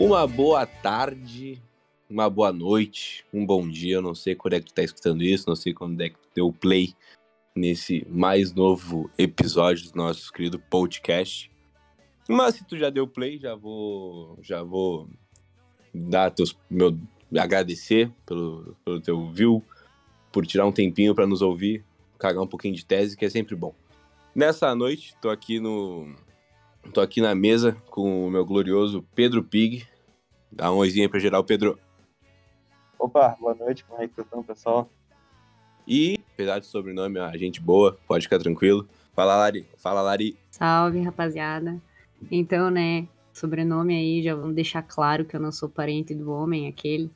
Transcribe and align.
Uma 0.00 0.26
boa 0.26 0.64
tarde, 0.64 1.62
uma 2.08 2.30
boa 2.30 2.50
noite, 2.50 3.22
um 3.34 3.44
bom 3.44 3.68
dia. 3.68 3.96
Eu 3.96 4.02
não 4.02 4.14
sei 4.14 4.34
quando 4.34 4.54
é 4.54 4.60
que 4.60 4.64
tu 4.64 4.72
tá 4.72 4.82
escutando 4.82 5.22
isso, 5.22 5.44
não 5.46 5.54
sei 5.54 5.74
quando 5.74 6.00
é 6.00 6.08
que 6.08 6.16
tu 6.16 6.28
deu 6.34 6.50
play 6.50 6.94
nesse 7.54 8.06
mais 8.08 8.54
novo 8.54 9.10
episódio 9.18 9.92
do 9.92 9.96
nosso 9.96 10.32
querido 10.32 10.58
podcast. 10.58 11.52
Mas 12.26 12.54
se 12.54 12.64
tu 12.64 12.78
já 12.78 12.88
deu 12.88 13.06
play, 13.06 13.38
já 13.38 13.54
vou, 13.54 14.38
já 14.40 14.62
vou 14.62 15.06
dar 15.92 16.30
teus, 16.30 16.56
meu 16.70 16.98
agradecer 17.36 18.10
pelo, 18.24 18.74
pelo 18.82 19.02
teu 19.02 19.30
view, 19.30 19.62
por 20.32 20.46
tirar 20.46 20.64
um 20.64 20.72
tempinho 20.72 21.14
para 21.14 21.26
nos 21.26 21.42
ouvir, 21.42 21.84
cagar 22.18 22.42
um 22.42 22.48
pouquinho 22.48 22.74
de 22.74 22.86
tese, 22.86 23.18
que 23.18 23.26
é 23.26 23.28
sempre 23.28 23.54
bom. 23.54 23.74
Nessa 24.34 24.74
noite, 24.74 25.14
tô 25.20 25.28
aqui 25.28 25.60
no 25.60 26.16
tô 26.94 27.02
aqui 27.02 27.20
na 27.20 27.34
mesa 27.34 27.76
com 27.90 28.26
o 28.26 28.30
meu 28.30 28.46
glorioso 28.46 29.04
Pedro 29.14 29.44
Pig. 29.44 29.89
Dá 30.52 30.72
um 30.72 30.76
oizinho 30.76 31.04
aí 31.04 31.08
pra 31.08 31.20
geral, 31.20 31.44
Pedro. 31.44 31.78
Opa, 32.98 33.36
boa 33.40 33.54
noite, 33.54 33.84
como 33.84 34.02
é 34.02 34.08
que 34.08 34.14
vocês 34.14 34.26
estão, 34.26 34.42
pessoal? 34.42 34.90
E, 35.86 36.18
apesar 36.34 36.58
de 36.58 36.66
sobrenome, 36.66 37.18
a 37.18 37.36
gente 37.36 37.60
boa, 37.60 37.98
pode 38.06 38.24
ficar 38.24 38.38
tranquilo. 38.38 38.88
Fala, 39.14 39.36
Lari. 39.36 39.66
Fala, 39.76 40.02
Lari. 40.02 40.36
Salve, 40.50 41.00
rapaziada. 41.00 41.80
Então, 42.30 42.70
né, 42.70 43.08
sobrenome 43.32 43.94
aí, 43.94 44.22
já 44.22 44.34
vamos 44.34 44.54
deixar 44.54 44.82
claro 44.82 45.24
que 45.24 45.34
eu 45.34 45.40
não 45.40 45.50
sou 45.50 45.68
parente 45.68 46.14
do 46.14 46.30
homem, 46.30 46.68
aquele. 46.68 47.10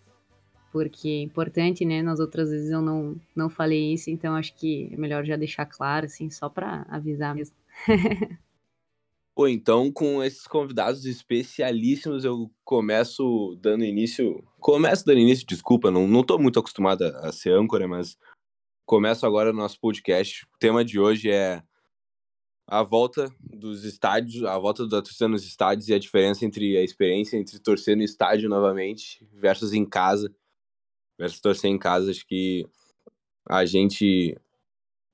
Porque 0.73 1.09
é 1.09 1.23
importante, 1.23 1.85
né? 1.85 2.03
Nas 2.03 2.19
outras 2.19 2.51
vezes 2.51 2.71
eu 2.71 2.83
não, 2.83 3.15
não 3.35 3.48
falei 3.48 3.93
isso, 3.93 4.11
então 4.11 4.35
acho 4.35 4.55
que 4.57 4.91
é 4.93 4.97
melhor 4.97 5.25
já 5.25 5.37
deixar 5.37 5.67
claro, 5.67 6.07
assim, 6.07 6.31
só 6.31 6.48
pra 6.48 6.85
avisar 6.89 7.35
mesmo. 7.35 7.57
Pô, 9.35 9.49
então 9.49 9.91
com 9.91 10.23
esses 10.23 10.47
convidados 10.47 11.05
especialíssimos 11.05 12.25
eu 12.25 12.49
começo 12.65 13.59
dando 13.61 13.85
início. 13.85 14.47
Começo 14.61 15.05
dando 15.05 15.19
início, 15.19 15.45
desculpa, 15.45 15.91
não, 15.91 16.07
não 16.07 16.23
tô 16.23 16.39
muito 16.39 16.61
acostumado 16.61 17.03
a, 17.03 17.29
a 17.29 17.33
ser 17.33 17.51
âncora, 17.51 17.89
mas 17.89 18.17
começo 18.87 19.27
agora 19.27 19.51
o 19.51 19.53
nosso 19.53 19.81
podcast. 19.81 20.45
O 20.45 20.59
tema 20.59 20.85
de 20.85 21.01
hoje 21.01 21.33
é 21.33 21.65
a 22.65 22.85
volta 22.85 23.29
dos 23.41 23.85
estádios, 23.85 24.45
a 24.45 24.57
volta 24.57 24.87
da 24.87 25.03
torcida 25.03 25.27
nos 25.27 25.45
estádios 25.45 25.89
e 25.89 25.95
a 25.95 25.98
diferença 25.98 26.45
entre 26.45 26.77
a 26.77 26.83
experiência 26.83 27.37
entre 27.37 27.59
torcer 27.59 27.97
no 27.97 28.05
estádio 28.05 28.48
novamente 28.48 29.27
versus 29.33 29.73
em 29.73 29.85
casa, 29.85 30.33
versus 31.19 31.41
torcer 31.41 31.71
em 31.71 31.79
casa. 31.79 32.13
Acho 32.13 32.25
que 32.25 32.67
a 33.48 33.65
gente 33.65 34.39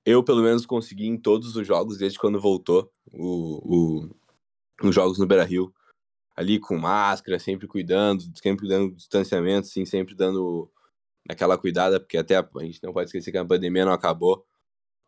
eu, 0.05 0.23
pelo 0.23 0.43
menos, 0.43 0.67
consegui 0.67 1.06
em 1.06 1.19
todos 1.19 1.55
os 1.55 1.67
jogos, 1.67 1.98
desde 1.98 2.19
quando 2.19 2.41
voltou 2.41 2.91
o, 3.12 4.06
o, 4.06 4.17
os 4.83 4.95
jogos 4.95 5.19
no 5.19 5.27
Beira 5.27 5.45
Rio. 5.45 5.73
Ali 6.37 6.59
com 6.59 6.79
máscara, 6.79 7.39
sempre 7.39 7.67
cuidando, 7.67 8.25
sempre 8.43 8.67
dando 8.67 8.95
distanciamento, 8.95 9.67
assim, 9.67 9.84
sempre 9.84 10.15
dando 10.15 10.71
aquela 11.28 11.59
cuidada, 11.59 12.01
porque 12.01 12.17
até 12.17 12.37
a, 12.37 12.48
a 12.56 12.65
gente 12.65 12.83
não 12.83 12.93
pode 12.93 13.09
esquecer 13.09 13.31
que 13.31 13.39
a 13.39 13.45
pandemia 13.45 13.84
não 13.84 13.93
acabou. 13.93 14.45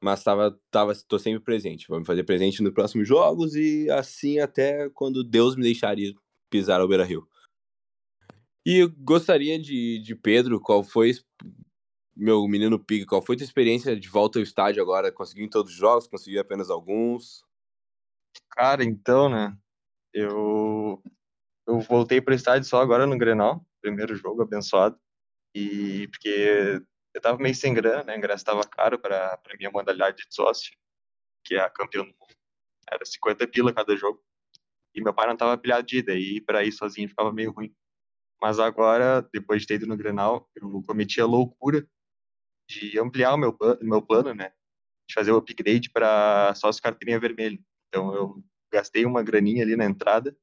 Mas 0.02 0.22
tava, 0.22 0.58
tava, 0.70 0.92
tô 1.06 1.18
sempre 1.18 1.40
presente. 1.40 1.86
Vou 1.88 1.98
me 1.98 2.04
fazer 2.04 2.24
presente 2.24 2.62
nos 2.62 2.72
próximos 2.72 3.06
jogos 3.06 3.54
e 3.54 3.88
assim 3.90 4.40
até 4.40 4.90
quando 4.90 5.22
Deus 5.22 5.54
me 5.56 5.62
deixaria 5.62 6.12
pisar 6.50 6.80
ao 6.80 6.88
Beira 6.88 7.04
Rio. 7.04 7.26
E 8.66 8.86
gostaria 8.98 9.58
de, 9.58 10.00
de 10.00 10.14
Pedro, 10.14 10.60
qual 10.60 10.82
foi 10.84 11.12
meu 12.14 12.46
menino 12.46 12.78
Pig, 12.78 13.06
qual 13.06 13.22
foi 13.22 13.34
a 13.34 13.38
tua 13.38 13.44
experiência 13.44 13.98
de 13.98 14.08
volta 14.08 14.38
ao 14.38 14.42
estádio 14.42 14.82
agora? 14.82 15.10
Conseguiu 15.10 15.44
em 15.44 15.50
todos 15.50 15.72
os 15.72 15.78
jogos? 15.78 16.06
Conseguiu 16.06 16.40
apenas 16.40 16.70
alguns? 16.70 17.44
Cara, 18.50 18.84
então, 18.84 19.28
né? 19.28 19.56
Eu 20.12 21.02
eu 21.66 21.80
voltei 21.80 22.20
para 22.20 22.32
o 22.32 22.34
estádio 22.34 22.68
só 22.68 22.80
agora 22.80 23.06
no 23.06 23.16
Grenal, 23.16 23.64
primeiro 23.80 24.16
jogo 24.16 24.42
abençoado. 24.42 24.98
E 25.54 26.08
porque 26.08 26.82
eu 27.14 27.20
tava 27.20 27.38
meio 27.38 27.54
sem 27.54 27.72
grana, 27.74 28.04
né? 28.04 28.14
O 28.14 28.18
ingresso 28.18 28.44
tava 28.44 28.66
caro 28.66 28.98
para 28.98 29.38
minha 29.58 29.70
modalidade 29.70 30.16
de 30.18 30.34
sócio, 30.34 30.72
que 31.44 31.54
é 31.54 31.60
a 31.60 31.70
campeão 31.70 32.04
do 32.04 32.08
mundo. 32.08 32.34
Era 32.90 33.04
50 33.04 33.46
pila 33.48 33.72
cada 33.72 33.96
jogo. 33.96 34.22
E 34.94 35.02
meu 35.02 35.14
pai 35.14 35.26
não 35.26 35.36
tava 35.36 35.56
pilhado 35.56 35.86
de 35.86 35.98
ida, 35.98 36.14
e 36.14 36.40
para 36.40 36.64
ir 36.64 36.72
sozinho 36.72 37.08
ficava 37.08 37.32
meio 37.32 37.52
ruim. 37.52 37.74
Mas 38.40 38.58
agora, 38.58 39.22
depois 39.32 39.62
de 39.62 39.68
ter 39.68 39.74
ido 39.74 39.86
no 39.86 39.96
Grenal, 39.96 40.50
eu 40.56 40.82
cometi 40.82 41.20
a 41.20 41.26
loucura 41.26 41.86
de 42.72 42.98
ampliar 42.98 43.34
o 43.34 43.38
meu, 43.38 43.56
meu 43.80 44.02
plano, 44.02 44.34
né? 44.34 44.52
De 45.08 45.14
fazer 45.14 45.30
o 45.32 45.36
upgrade 45.36 45.90
para 45.90 46.54
sócio 46.54 46.82
carteirinha 46.82 47.20
vermelha. 47.20 47.58
Então 47.88 48.14
eu 48.14 48.42
gastei 48.72 49.04
uma 49.04 49.22
graninha 49.22 49.62
ali 49.62 49.76
na 49.76 49.84
entrada 49.84 50.34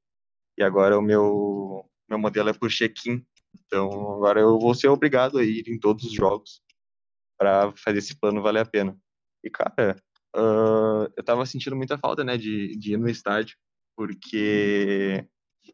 e 0.58 0.64
agora 0.64 0.98
o 0.98 1.02
meu 1.02 1.86
meu 2.08 2.20
modelo 2.20 2.50
é 2.50 2.54
por 2.54 2.70
check-in. 2.70 3.26
Então 3.66 3.90
agora 4.16 4.40
eu 4.40 4.60
vou 4.60 4.76
ser 4.76 4.88
obrigado 4.88 5.38
a 5.38 5.44
ir 5.44 5.68
em 5.68 5.80
todos 5.80 6.06
os 6.06 6.14
jogos 6.14 6.62
para 7.38 7.72
fazer 7.78 8.00
esse 8.00 8.18
plano 8.20 8.42
valer 8.42 8.62
a 8.62 8.66
pena. 8.66 8.98
E 9.44 9.50
cara, 9.50 9.96
uh, 10.36 11.12
eu 11.16 11.24
tava 11.24 11.46
sentindo 11.46 11.76
muita 11.76 11.98
falta, 11.98 12.24
né, 12.24 12.38
de, 12.38 12.76
de 12.76 12.94
ir 12.94 12.98
no 12.98 13.10
estádio, 13.10 13.58
porque 13.96 15.26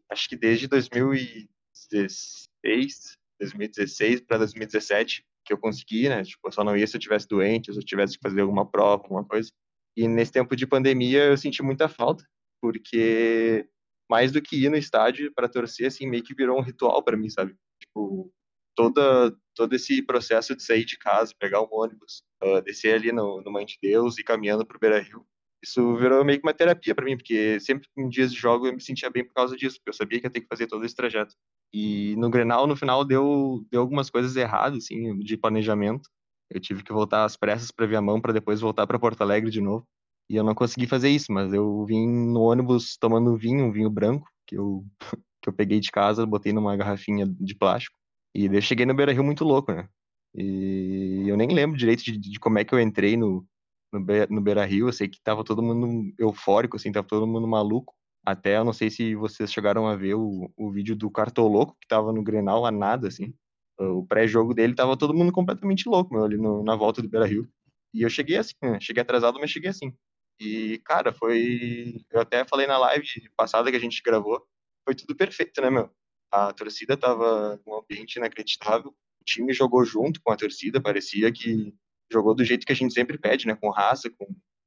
acho 0.09 0.29
que 0.29 0.35
desde 0.35 0.67
2016, 0.67 3.17
2016 3.39 4.21
para 4.21 4.37
2017 4.39 5.25
que 5.45 5.53
eu 5.53 5.57
consegui, 5.57 6.09
né? 6.09 6.23
Tipo, 6.23 6.47
eu 6.47 6.51
só 6.51 6.63
não 6.63 6.75
ia 6.75 6.87
se 6.87 6.97
eu 6.97 7.01
tivesse 7.01 7.27
doente, 7.27 7.71
se 7.71 7.79
eu 7.79 7.83
tivesse 7.83 8.17
que 8.17 8.23
fazer 8.23 8.41
alguma 8.41 8.69
prova, 8.69 9.03
alguma 9.03 9.23
coisa. 9.23 9.51
E 9.95 10.07
nesse 10.07 10.31
tempo 10.31 10.55
de 10.55 10.67
pandemia 10.67 11.25
eu 11.25 11.37
senti 11.37 11.63
muita 11.63 11.87
falta, 11.87 12.25
porque 12.61 13.67
mais 14.09 14.31
do 14.31 14.41
que 14.41 14.65
ir 14.65 14.69
no 14.69 14.77
estádio 14.77 15.31
para 15.33 15.49
torcer, 15.49 15.87
assim, 15.87 16.07
meio 16.07 16.23
que 16.23 16.35
virou 16.35 16.57
um 16.59 16.61
ritual 16.61 17.03
para 17.03 17.17
mim, 17.17 17.29
sabe? 17.29 17.55
Tipo, 17.79 18.31
toda 18.75 19.35
todo 19.55 19.73
esse 19.73 20.01
processo 20.01 20.55
de 20.55 20.63
sair 20.63 20.85
de 20.85 20.97
casa, 20.97 21.33
pegar 21.39 21.61
um 21.61 21.67
ônibus, 21.71 22.23
uh, 22.43 22.61
descer 22.61 22.95
ali 22.95 23.11
no, 23.11 23.41
no 23.41 23.51
Mãe 23.51 23.65
de 23.65 23.77
Deus 23.81 24.17
e 24.17 24.23
caminhando 24.23 24.65
pro 24.65 24.79
Beira-Rio, 24.79 25.25
isso 25.63 25.95
virou 25.95 26.23
meio 26.23 26.39
que 26.39 26.45
uma 26.45 26.53
terapia 26.53 26.93
para 26.93 27.05
mim, 27.05 27.17
porque 27.17 27.59
sempre 27.59 27.87
em 27.97 28.07
dias 28.09 28.31
de 28.31 28.39
jogo 28.39 28.67
eu 28.67 28.73
me 28.73 28.81
sentia 28.81 29.09
bem 29.09 29.25
por 29.25 29.33
causa 29.33 29.55
disso, 29.55 29.77
porque 29.77 29.89
eu 29.89 29.93
sabia 29.93 30.19
que 30.19 30.27
ia 30.27 30.29
ter 30.29 30.41
que 30.41 30.47
fazer 30.47 30.67
todo 30.67 30.85
esse 30.85 30.95
trajeto. 30.95 31.33
E 31.77 32.15
no 32.15 32.29
Grenal, 32.29 32.65
no 32.67 32.75
final, 32.77 33.03
deu, 33.03 33.65
deu 33.69 33.81
algumas 33.81 34.09
coisas 34.09 34.33
erradas, 34.37 34.85
assim, 34.85 35.19
de 35.19 35.35
planejamento. 35.35 36.09
Eu 36.49 36.57
tive 36.61 36.81
que 36.81 36.93
voltar 36.93 37.25
às 37.25 37.35
pressas 37.35 37.69
para 37.69 37.85
ver 37.85 37.97
a 37.97 38.01
mão, 38.01 38.21
para 38.21 38.31
depois 38.31 38.61
voltar 38.61 38.87
para 38.87 38.97
Porto 38.97 39.19
Alegre 39.21 39.51
de 39.51 39.59
novo. 39.59 39.85
E 40.29 40.37
eu 40.37 40.43
não 40.43 40.55
consegui 40.55 40.87
fazer 40.87 41.09
isso, 41.09 41.33
mas 41.33 41.51
eu 41.53 41.85
vim 41.85 42.07
no 42.07 42.43
ônibus 42.43 42.95
tomando 42.95 43.35
vinho, 43.35 43.65
um 43.65 43.71
vinho 43.73 43.89
branco, 43.89 44.25
que 44.47 44.55
eu, 44.57 44.85
que 45.43 45.49
eu 45.49 45.53
peguei 45.53 45.81
de 45.81 45.91
casa, 45.91 46.25
botei 46.25 46.53
numa 46.53 46.77
garrafinha 46.77 47.27
de 47.27 47.53
plástico. 47.53 47.97
E 48.33 48.45
eu 48.45 48.61
cheguei 48.61 48.85
no 48.85 48.93
Beira 48.93 49.11
Rio 49.11 49.23
muito 49.25 49.43
louco, 49.43 49.73
né? 49.73 49.89
E 50.33 51.25
eu 51.27 51.35
nem 51.35 51.49
lembro 51.49 51.77
direito 51.77 52.05
de, 52.05 52.17
de 52.17 52.39
como 52.39 52.57
é 52.57 52.63
que 52.63 52.73
eu 52.73 52.79
entrei 52.79 53.17
no, 53.17 53.45
no, 53.91 53.99
Be 53.99 54.27
no 54.29 54.39
Beira 54.39 54.63
Rio. 54.65 54.87
Eu 54.87 54.93
sei 54.93 55.09
que 55.09 55.21
tava 55.21 55.43
todo 55.43 55.61
mundo 55.61 56.13
eufórico, 56.17 56.77
assim, 56.77 56.89
tava 56.89 57.05
todo 57.05 57.27
mundo 57.27 57.45
maluco. 57.45 57.93
Até, 58.25 58.57
eu 58.57 58.65
não 58.65 58.73
sei 58.73 58.89
se 58.89 59.13
vocês 59.15 59.53
chegaram 59.53 59.87
a 59.87 59.95
ver 59.95 60.15
o, 60.15 60.51
o 60.57 60.71
vídeo 60.71 60.95
do 60.95 61.11
Cartoloco, 61.11 61.77
que 61.79 61.87
tava 61.87 62.11
no 62.11 62.23
Grenal 62.23 62.65
a 62.65 62.71
nada, 62.71 63.07
assim. 63.07 63.33
O 63.77 64.05
pré-jogo 64.07 64.53
dele 64.53 64.73
tava 64.73 64.97
todo 64.97 65.13
mundo 65.13 65.31
completamente 65.31 65.87
louco, 65.87 66.13
meu, 66.13 66.23
ali 66.23 66.37
no, 66.37 66.63
na 66.63 66.75
volta 66.75 67.01
do 67.01 67.09
Beira-Rio. 67.09 67.47
E 67.93 68.01
eu 68.01 68.09
cheguei 68.09 68.37
assim, 68.37 68.55
né? 68.63 68.79
Cheguei 68.81 69.01
atrasado, 69.01 69.39
mas 69.39 69.51
cheguei 69.51 69.69
assim. 69.69 69.93
E, 70.39 70.79
cara, 70.85 71.13
foi... 71.13 72.03
Eu 72.11 72.21
até 72.21 72.43
falei 72.45 72.65
na 72.65 72.77
live 72.77 73.07
passada 73.37 73.69
que 73.69 73.77
a 73.77 73.79
gente 73.79 74.01
gravou, 74.03 74.43
foi 74.83 74.95
tudo 74.95 75.15
perfeito, 75.15 75.61
né, 75.61 75.69
meu? 75.69 75.89
A 76.31 76.51
torcida 76.51 76.97
tava 76.97 77.61
num 77.65 77.75
ambiente 77.75 78.15
inacreditável, 78.15 78.89
o 78.91 79.23
time 79.23 79.53
jogou 79.53 79.85
junto 79.85 80.19
com 80.21 80.31
a 80.31 80.37
torcida, 80.37 80.81
parecia 80.81 81.31
que 81.31 81.73
jogou 82.11 82.33
do 82.33 82.43
jeito 82.43 82.65
que 82.65 82.71
a 82.71 82.75
gente 82.75 82.93
sempre 82.93 83.17
pede, 83.17 83.45
né? 83.47 83.55
Com 83.55 83.69
raça, 83.69 84.09
com, 84.09 84.25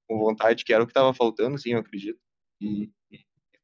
com 0.09 0.19
vontade, 0.19 0.65
que 0.65 0.73
era 0.73 0.83
o 0.83 0.87
que 0.87 0.93
tava 0.93 1.13
faltando, 1.13 1.57
assim, 1.57 1.73
eu 1.73 1.79
acredito. 1.81 2.19
E, 2.61 2.91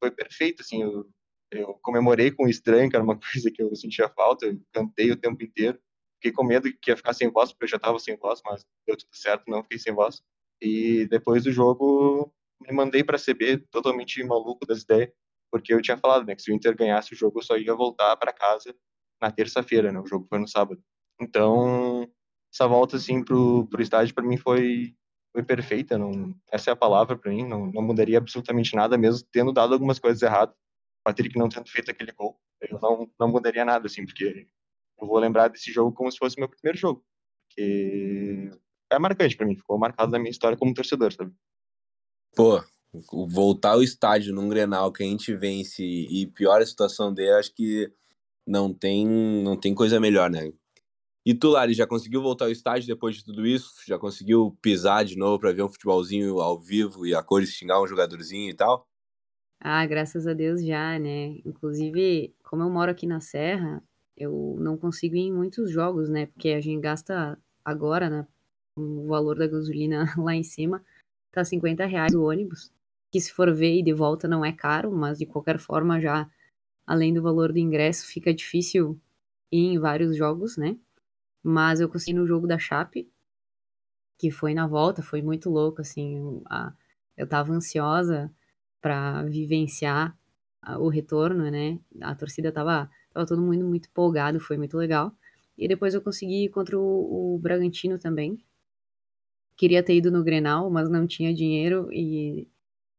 foi 0.05 0.11
perfeito, 0.11 0.61
assim, 0.61 0.83
eu, 0.83 1.07
eu 1.51 1.75
comemorei 1.83 2.31
com 2.31 2.45
o 2.45 2.49
estranho, 2.49 2.91
que 2.91 2.97
era 2.97 3.05
uma 3.05 3.19
coisa 3.33 3.51
que 3.51 3.63
eu 3.63 3.75
sentia 3.75 4.09
falta, 4.11 4.47
eu 4.47 4.61
cantei 4.73 5.11
o 5.11 5.17
tempo 5.17 5.43
inteiro, 5.43 5.79
fiquei 6.17 6.33
com 6.33 6.45
medo 6.45 6.71
que 6.81 6.91
ia 6.91 6.97
ficar 6.97 7.15
sem 7.15 7.31
voz, 7.31 7.53
porque 7.53 7.65
eu 7.65 7.69
já 7.69 7.77
estava 7.77 7.99
sem 7.99 8.17
voz, 8.17 8.41
mas 8.45 8.65
deu 8.87 8.97
tudo 8.97 9.15
certo, 9.15 9.45
não 9.49 9.63
fiquei 9.63 9.79
sem 9.79 9.95
voz. 9.95 10.23
E 10.61 11.07
depois 11.07 11.45
do 11.45 11.53
jogo, 11.53 12.33
me 12.61 12.73
mandei 12.73 13.03
para 13.03 13.19
CB 13.19 13.59
totalmente 13.71 14.23
maluco 14.23 14.67
das 14.67 14.83
ideias, 14.83 15.11
porque 15.51 15.73
eu 15.73 15.81
tinha 15.81 15.97
falado, 15.97 16.27
né, 16.27 16.35
que 16.35 16.43
se 16.43 16.51
o 16.51 16.55
Inter 16.55 16.77
ganhasse 16.77 17.15
o 17.15 17.17
jogo, 17.17 17.39
eu 17.39 17.43
só 17.43 17.57
ia 17.57 17.75
voltar 17.75 18.17
para 18.17 18.33
casa 18.33 18.75
na 19.21 19.31
terça-feira, 19.31 19.91
né, 19.91 20.01
o 20.01 20.07
jogo 20.07 20.27
foi 20.29 20.39
no 20.39 20.49
sábado. 20.49 20.83
Então, 21.21 22.11
essa 22.53 22.67
volta, 22.67 22.97
assim, 22.97 23.25
pro, 23.25 23.67
pro 23.69 23.83
estádio, 23.83 24.15
para 24.15 24.25
mim 24.25 24.37
foi 24.37 24.95
foi 25.35 25.43
perfeita, 25.43 25.99
não, 25.99 26.33
essa 26.53 26.71
é 26.71 26.73
a 26.73 26.77
palavra 26.77 27.19
para 27.19 27.33
mim, 27.33 27.45
não, 27.45 27.67
não 27.67 27.83
mudaria 27.83 28.19
absolutamente 28.19 28.77
nada, 28.77 28.97
mesmo 28.97 29.27
tendo 29.33 29.53
dado 29.53 29.75
algumas 29.75 29.99
coisas 29.99 30.23
erradas. 30.23 30.55
Patrick 31.03 31.37
não 31.37 31.49
tendo 31.49 31.69
feito 31.69 31.91
aquele 31.91 32.13
gol, 32.13 32.41
eu 32.61 32.79
não, 32.81 33.11
não 33.19 33.29
mudaria 33.29 33.65
nada, 33.65 33.87
assim, 33.87 34.07
porque 34.07 34.47
eu 35.01 35.07
vou 35.09 35.19
lembrar 35.19 35.49
desse 35.49 35.73
jogo 35.73 35.93
como 35.93 36.11
se 36.11 36.19
fosse 36.19 36.39
meu 36.39 36.49
primeiro 36.49 36.79
jogo, 36.79 37.05
que 37.51 38.49
é 38.93 38.99
marcante 38.99 39.37
para 39.37 39.45
mim, 39.45 39.57
ficou 39.57 39.77
marcado 39.77 40.13
na 40.13 40.21
minha 40.21 40.31
história 40.31 40.57
como 40.57 40.73
torcedor, 40.73 41.13
sabe? 41.13 41.33
Pô, 42.37 42.63
voltar 43.29 43.73
ao 43.73 43.83
estádio 43.83 44.33
num 44.33 44.49
Grenal 44.49 44.93
que 44.93 45.03
a 45.03 45.07
gente 45.07 45.35
vence 45.35 45.83
e 45.83 46.29
pior 46.29 46.63
a 46.63 46.67
situação 46.67 47.13
dele, 47.13 47.33
acho 47.33 47.53
que 47.53 47.93
não 48.47 48.73
tem, 48.73 49.05
não 49.05 49.59
tem 49.59 49.75
coisa 49.75 49.99
melhor, 49.99 50.31
né? 50.31 50.53
E 51.27 51.35
tu, 51.35 51.49
Lari, 51.49 51.73
já 51.73 51.87
conseguiu 51.87 52.21
voltar 52.21 52.45
ao 52.45 52.51
estádio 52.51 52.87
depois 52.87 53.17
de 53.17 53.25
tudo 53.25 53.47
isso? 53.47 53.73
Já 53.87 53.99
conseguiu 53.99 54.57
pisar 54.61 55.05
de 55.05 55.17
novo 55.17 55.39
para 55.39 55.53
ver 55.53 55.63
um 55.63 55.69
futebolzinho 55.69 56.39
ao 56.39 56.61
vivo 56.61 57.07
e 57.07 57.15
a 57.15 57.23
cores 57.23 57.49
xingar 57.51 57.81
um 57.83 57.87
jogadorzinho 57.87 58.51
e 58.51 58.55
tal? 58.55 58.87
Ah, 59.59 59.87
graças 59.87 60.27
a 60.27 60.35
Deus 60.35 60.63
já, 60.63 60.99
né? 60.99 61.39
Inclusive, 61.47 62.35
como 62.43 62.63
eu 62.63 62.69
moro 62.69 62.91
aqui 62.91 63.07
na 63.07 63.21
Serra, 63.21 63.83
eu 64.15 64.57
não 64.61 64.77
consigo 64.77 65.17
ir 65.17 65.21
em 65.21 65.33
muitos 65.33 65.71
jogos, 65.71 66.11
né? 66.11 66.27
Porque 66.27 66.51
a 66.51 66.61
gente 66.61 66.83
gasta 66.83 67.39
agora, 67.65 68.11
né? 68.11 68.27
O 68.77 69.07
valor 69.07 69.39
da 69.39 69.47
gasolina 69.47 70.05
lá 70.19 70.35
em 70.35 70.43
cima 70.43 70.85
tá 71.33 71.43
50 71.43 71.87
reais 71.87 72.15
o 72.15 72.25
ônibus. 72.25 72.71
Que 73.11 73.19
se 73.21 73.33
for 73.33 73.51
ver 73.55 73.79
e 73.79 73.83
de 73.83 73.95
volta 73.95 74.29
não 74.29 74.45
é 74.45 74.53
caro, 74.53 74.93
mas 74.93 75.19
de 75.19 75.25
qualquer 75.25 75.59
forma 75.59 75.99
já, 76.01 76.31
além 76.87 77.15
do 77.15 77.23
valor 77.23 77.53
do 77.53 77.59
ingresso, 77.59 78.07
fica 78.07 78.35
difícil 78.35 79.01
ir 79.51 79.75
em 79.75 79.79
vários 79.79 80.17
jogos, 80.17 80.59
né? 80.59 80.79
Mas 81.45 81.81
eu 81.81 81.89
consegui 81.89 82.15
no 82.15 82.27
jogo 82.27 82.47
da 82.47 82.59
Chape, 82.59 83.09
que 84.19 84.31
foi 84.31 84.55
na 84.55 84.67
volta, 84.67 85.03
foi 85.03 85.23
muito 85.23 85.51
louco, 85.51 85.81
assim. 85.83 86.43
A, 86.47 86.73
eu 87.17 87.27
tava 87.29 87.53
ansiosa 87.53 88.33
para 88.81 89.23
vivenciar 89.25 90.19
o 90.79 90.89
retorno, 90.89 91.51
né? 91.51 91.79
A 92.01 92.15
torcida 92.15 92.51
tava, 92.51 92.91
tava 93.13 93.27
todo 93.27 93.43
mundo 93.43 93.65
muito 93.67 93.89
empolgado, 93.89 94.41
foi 94.41 94.57
muito 94.57 94.77
legal. 94.79 95.13
E 95.59 95.69
depois 95.69 95.95
eu 95.95 96.03
consegui 96.03 96.47
ir 96.47 96.49
contra 96.49 96.79
o, 96.79 97.35
o 97.35 97.39
Bragantino 97.39 97.99
também. 97.99 98.43
Queria 99.57 99.83
ter 99.83 99.97
ido 99.97 100.11
no 100.11 100.25
Grenal, 100.25 100.71
mas 100.71 100.89
não 100.91 101.07
tinha 101.07 101.33
dinheiro 101.33 101.89
e, 101.93 102.49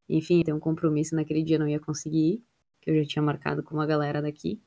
enfim, 0.08 0.44
tem 0.44 0.54
um 0.54 0.60
compromisso 0.60 1.16
naquele 1.16 1.44
dia, 1.44 1.60
não 1.60 1.68
ia 1.68 1.80
conseguir 1.80 2.36
ir, 2.36 2.44
que 2.82 2.92
eu 2.92 2.96
já 3.04 3.06
tinha 3.06 3.24
marcado 3.24 3.64
com 3.64 3.74
uma 3.76 3.86
galera 3.86 4.22
daqui. 4.22 4.62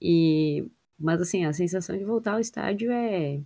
E, 0.00 0.66
mas 0.98 1.20
assim, 1.20 1.44
a 1.44 1.52
sensação 1.52 1.96
de 1.96 2.04
voltar 2.04 2.34
ao 2.34 2.40
estádio 2.40 2.90
é 2.92 3.42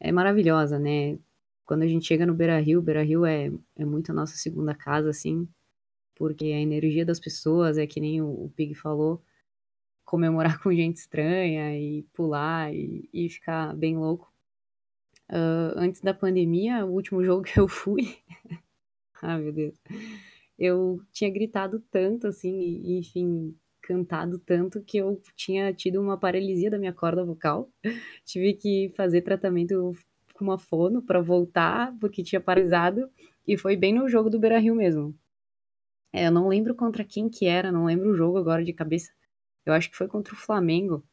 é 0.00 0.12
maravilhosa, 0.12 0.78
né? 0.78 1.18
Quando 1.64 1.82
a 1.82 1.86
gente 1.86 2.06
chega 2.06 2.26
no 2.26 2.34
Beira 2.34 2.60
Rio, 2.60 2.82
Beira 2.82 3.02
Rio 3.02 3.26
é, 3.26 3.50
é 3.76 3.84
muito 3.84 4.12
a 4.12 4.14
nossa 4.14 4.36
segunda 4.36 4.74
casa, 4.74 5.10
assim 5.10 5.48
porque 6.16 6.46
a 6.46 6.60
energia 6.60 7.04
das 7.04 7.20
pessoas 7.20 7.78
é 7.78 7.86
que 7.86 8.00
nem 8.00 8.20
o, 8.20 8.46
o 8.46 8.50
Pig 8.56 8.74
falou, 8.74 9.22
comemorar 10.04 10.58
com 10.62 10.74
gente 10.74 10.96
estranha 10.96 11.78
e 11.78 12.02
pular 12.14 12.74
e, 12.74 13.08
e 13.12 13.28
ficar 13.28 13.76
bem 13.76 13.96
louco. 13.96 14.32
Uh, 15.30 15.76
antes 15.76 16.00
da 16.00 16.14
pandemia, 16.14 16.84
o 16.84 16.92
último 16.92 17.22
jogo 17.24 17.44
que 17.44 17.60
eu 17.60 17.68
fui, 17.68 18.16
ah 19.22 19.38
meu 19.38 19.52
Deus, 19.52 19.74
eu 20.58 21.00
tinha 21.12 21.30
gritado 21.30 21.80
tanto 21.90 22.26
assim, 22.26 22.58
e, 22.58 22.98
enfim, 22.98 23.54
cantado 23.86 24.38
tanto 24.38 24.82
que 24.82 24.98
eu 24.98 25.20
tinha 25.36 25.72
tido 25.72 26.00
uma 26.00 26.18
paralisia 26.18 26.70
da 26.70 26.78
minha 26.78 26.92
corda 26.92 27.24
vocal. 27.24 27.70
Tive 28.24 28.54
que 28.54 28.92
fazer 28.96 29.22
tratamento 29.22 29.92
com 30.34 30.44
uma 30.44 30.58
fono 30.58 31.02
para 31.02 31.20
voltar, 31.22 31.96
porque 32.00 32.22
tinha 32.22 32.40
paralisado, 32.40 33.08
e 33.46 33.56
foi 33.56 33.76
bem 33.76 33.94
no 33.94 34.08
jogo 34.08 34.28
do 34.28 34.38
Beira 34.38 34.58
Rio 34.58 34.74
mesmo. 34.74 35.14
É, 36.12 36.26
eu 36.26 36.32
não 36.32 36.48
lembro 36.48 36.74
contra 36.74 37.04
quem 37.04 37.28
que 37.28 37.46
era, 37.46 37.70
não 37.72 37.84
lembro 37.86 38.10
o 38.10 38.16
jogo 38.16 38.38
agora 38.38 38.64
de 38.64 38.72
cabeça. 38.72 39.12
Eu 39.64 39.72
acho 39.74 39.90
que 39.90 39.96
foi 39.96 40.08
contra 40.08 40.34
o 40.34 40.36
Flamengo. 40.36 41.04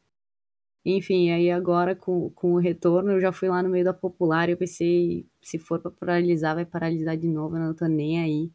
Enfim, 0.84 1.30
aí 1.30 1.50
agora 1.50 1.96
com, 1.96 2.30
com 2.30 2.54
o 2.54 2.58
retorno 2.58 3.12
eu 3.12 3.20
já 3.20 3.32
fui 3.32 3.48
lá 3.48 3.62
no 3.62 3.70
meio 3.70 3.84
da 3.84 3.94
popular 3.94 4.48
e 4.48 4.52
eu 4.52 4.58
pensei, 4.58 5.26
se 5.42 5.58
for 5.58 5.80
pra 5.80 5.90
paralisar, 5.90 6.54
vai 6.54 6.66
paralisar 6.66 7.16
de 7.16 7.28
novo, 7.28 7.56
eu 7.56 7.60
não 7.60 7.74
tô 7.74 7.86
nem 7.86 8.20
aí. 8.22 8.52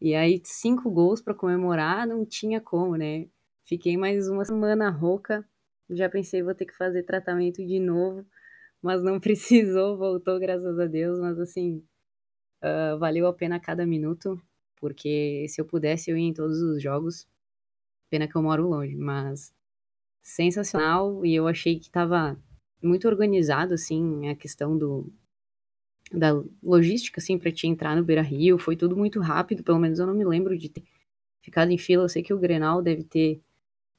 E 0.00 0.14
aí, 0.14 0.40
cinco 0.44 0.90
gols 0.90 1.22
para 1.22 1.34
comemorar, 1.34 2.06
não 2.06 2.24
tinha 2.26 2.60
como, 2.60 2.96
né? 2.96 3.28
Fiquei 3.66 3.96
mais 3.96 4.28
uma 4.28 4.44
semana 4.44 4.90
rouca, 4.90 5.44
já 5.90 6.08
pensei, 6.08 6.42
vou 6.42 6.54
ter 6.54 6.66
que 6.66 6.76
fazer 6.76 7.02
tratamento 7.02 7.64
de 7.64 7.78
novo, 7.80 8.26
mas 8.82 9.02
não 9.02 9.18
precisou, 9.20 9.98
voltou, 9.98 10.38
graças 10.38 10.78
a 10.78 10.86
Deus, 10.86 11.18
mas 11.20 11.38
assim, 11.38 11.84
uh, 12.62 12.98
valeu 12.98 13.26
a 13.26 13.32
pena 13.34 13.60
cada 13.60 13.84
minuto 13.86 14.40
porque 14.76 15.46
se 15.48 15.60
eu 15.60 15.64
pudesse 15.64 16.10
eu 16.10 16.16
ia 16.16 16.28
em 16.28 16.34
todos 16.34 16.60
os 16.60 16.82
jogos. 16.82 17.26
Pena 18.10 18.28
que 18.28 18.36
eu 18.36 18.42
moro 18.42 18.68
longe, 18.68 18.94
mas 18.94 19.52
sensacional 20.22 21.24
e 21.24 21.34
eu 21.34 21.48
achei 21.48 21.78
que 21.78 21.86
estava 21.86 22.40
muito 22.82 23.08
organizado 23.08 23.74
assim 23.74 24.28
a 24.28 24.36
questão 24.36 24.76
do 24.78 25.12
da 26.12 26.30
logística 26.62 27.20
assim 27.20 27.36
para 27.36 27.50
te 27.50 27.66
entrar 27.66 27.96
no 27.96 28.04
Beira-Rio, 28.04 28.58
foi 28.58 28.76
tudo 28.76 28.96
muito 28.96 29.20
rápido, 29.20 29.64
pelo 29.64 29.80
menos 29.80 29.98
eu 29.98 30.06
não 30.06 30.14
me 30.14 30.24
lembro 30.24 30.56
de 30.56 30.68
ter 30.68 30.84
ficado 31.42 31.70
em 31.72 31.78
fila. 31.78 32.04
Eu 32.04 32.08
sei 32.08 32.22
que 32.22 32.32
o 32.32 32.38
Grenal 32.38 32.80
deve 32.80 33.02
ter 33.02 33.42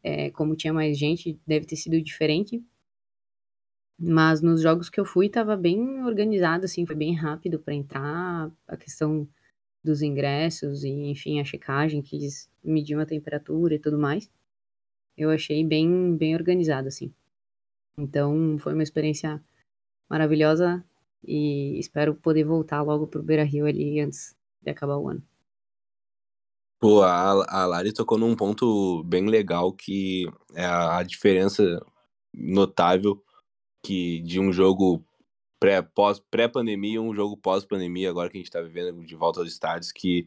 é, 0.03 0.29
como 0.31 0.55
tinha 0.55 0.73
mais 0.73 0.97
gente, 0.97 1.39
deve 1.45 1.65
ter 1.65 1.75
sido 1.75 2.01
diferente. 2.01 2.63
Mas 3.99 4.41
nos 4.41 4.61
jogos 4.61 4.89
que 4.89 4.99
eu 4.99 5.05
fui 5.05 5.25
estava 5.27 5.55
bem 5.57 6.03
organizado 6.03 6.65
assim, 6.65 6.85
foi 6.85 6.95
bem 6.95 7.15
rápido 7.15 7.59
para 7.59 7.73
entrar, 7.73 8.51
a 8.67 8.77
questão 8.77 9.27
dos 9.83 10.01
ingressos 10.01 10.83
e, 10.83 10.89
enfim, 10.89 11.39
a 11.39 11.45
checagem 11.45 12.03
eles 12.11 12.49
mediam 12.63 12.99
a 12.99 13.05
temperatura 13.05 13.75
e 13.75 13.79
tudo 13.79 13.97
mais. 13.97 14.29
Eu 15.17 15.31
achei 15.31 15.63
bem, 15.63 16.15
bem 16.15 16.35
organizado, 16.35 16.87
assim. 16.87 17.11
Então, 17.97 18.57
foi 18.59 18.73
uma 18.73 18.83
experiência 18.83 19.43
maravilhosa 20.09 20.83
e 21.23 21.79
espero 21.79 22.15
poder 22.15 22.43
voltar 22.43 22.81
logo 22.83 23.07
pro 23.07 23.23
Beira 23.23 23.43
Rio 23.43 23.65
ali 23.65 23.99
antes 23.99 24.35
de 24.61 24.69
acabar 24.71 24.97
o 24.97 25.09
ano. 25.09 25.23
Pô, 26.79 27.01
a, 27.01 27.61
a 27.61 27.65
Lari 27.65 27.91
tocou 27.91 28.17
num 28.17 28.35
ponto 28.35 29.03
bem 29.03 29.25
legal 29.25 29.73
que 29.73 30.27
é 30.53 30.63
a, 30.63 30.99
a 30.99 31.03
diferença 31.03 31.83
notável 32.33 33.21
que 33.83 34.21
de 34.21 34.39
um 34.39 34.53
jogo 34.53 35.03
pré, 35.59 35.81
pós, 35.81 36.19
pré-pandemia 36.19 37.01
um 37.01 37.15
jogo 37.15 37.35
pós-pandemia, 37.37 38.09
agora 38.09 38.29
que 38.29 38.37
a 38.37 38.39
gente 38.39 38.47
está 38.47 38.61
vivendo 38.61 39.05
de 39.05 39.15
volta 39.15 39.39
aos 39.39 39.51
estádios, 39.51 39.91
que 39.91 40.25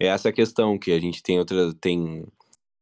é 0.00 0.06
essa 0.06 0.32
questão, 0.32 0.78
que 0.78 0.92
a 0.92 0.98
gente 0.98 1.22
tem 1.22 1.38
outra, 1.38 1.74
tem 1.74 2.24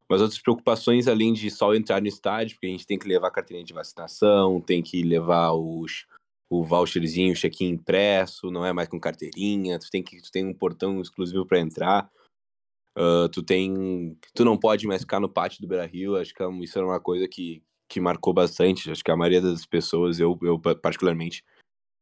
umas 0.08 0.20
outras 0.20 0.40
preocupações 0.40 1.08
além 1.08 1.32
de 1.32 1.50
só 1.50 1.74
entrar 1.74 2.00
no 2.00 2.06
estádio, 2.06 2.56
porque 2.56 2.66
a 2.66 2.70
gente 2.70 2.86
tem 2.86 2.98
que 2.98 3.08
levar 3.08 3.28
a 3.28 3.32
carteirinha 3.32 3.66
de 3.66 3.74
vacinação, 3.74 4.60
tem 4.60 4.82
que 4.82 5.02
levar 5.02 5.52
os, 5.52 6.06
o 6.48 6.64
voucherzinho, 6.64 7.32
o 7.32 7.36
check-in 7.36 7.70
impresso, 7.70 8.50
não 8.50 8.64
é 8.64 8.72
mais 8.72 8.88
com 8.88 9.00
carteirinha, 9.00 9.78
tu 9.78 9.90
tem 9.90 10.02
que 10.02 10.22
tu 10.22 10.30
tem 10.30 10.46
um 10.46 10.54
portão 10.54 11.00
exclusivo 11.00 11.44
para 11.44 11.58
entrar. 11.58 12.10
Uh, 12.98 13.28
tu 13.28 13.42
tem 13.42 14.18
tu 14.34 14.44
não 14.44 14.58
pode 14.58 14.86
mais 14.86 15.02
ficar 15.02 15.20
no 15.20 15.28
pátio 15.28 15.60
do 15.60 15.68
Beira 15.68 15.86
Rio 15.86 16.16
acho 16.16 16.34
que 16.34 16.42
é 16.42 16.50
isso 16.62 16.76
era 16.76 16.86
uma 16.86 16.98
coisa 16.98 17.28
que, 17.28 17.62
que 17.88 18.00
marcou 18.00 18.34
bastante 18.34 18.90
acho 18.90 19.04
que 19.04 19.10
a 19.10 19.16
maioria 19.16 19.40
das 19.40 19.64
pessoas 19.64 20.18
eu, 20.18 20.36
eu 20.42 20.58
particularmente 20.58 21.44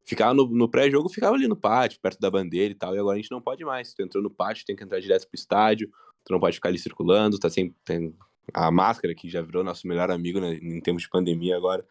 ficava 0.07 0.33
no, 0.33 0.47
no 0.47 0.69
pré-jogo, 0.69 1.09
ficava 1.09 1.35
ali 1.35 1.49
no 1.49 1.57
pátio, 1.57 2.00
perto 2.00 2.21
da 2.21 2.31
bandeira 2.31 2.73
e 2.73 2.76
tal, 2.76 2.95
e 2.95 2.99
agora 2.99 3.19
a 3.19 3.21
gente 3.21 3.31
não 3.31 3.43
pode 3.43 3.65
mais. 3.65 3.93
Tu 3.93 4.03
entrou 4.03 4.23
no 4.23 4.31
pátio, 4.31 4.65
tem 4.65 4.76
que 4.76 4.85
entrar 4.85 5.00
direto 5.00 5.26
pro 5.26 5.35
estádio, 5.35 5.91
tu 6.25 6.33
não 6.33 6.38
pode 6.38 6.55
ficar 6.55 6.69
ali 6.69 6.79
circulando, 6.79 7.38
tá 7.38 7.50
sempre. 7.50 7.76
Tem 7.85 8.15
a 8.55 8.71
máscara, 8.71 9.15
que 9.15 9.29
já 9.29 9.43
virou 9.43 9.65
nosso 9.65 9.87
melhor 9.88 10.11
amigo 10.11 10.41
né, 10.41 10.55
em 10.55 10.81
tempos 10.81 11.03
de 11.03 11.09
pandemia 11.09 11.57
agora. 11.57 11.85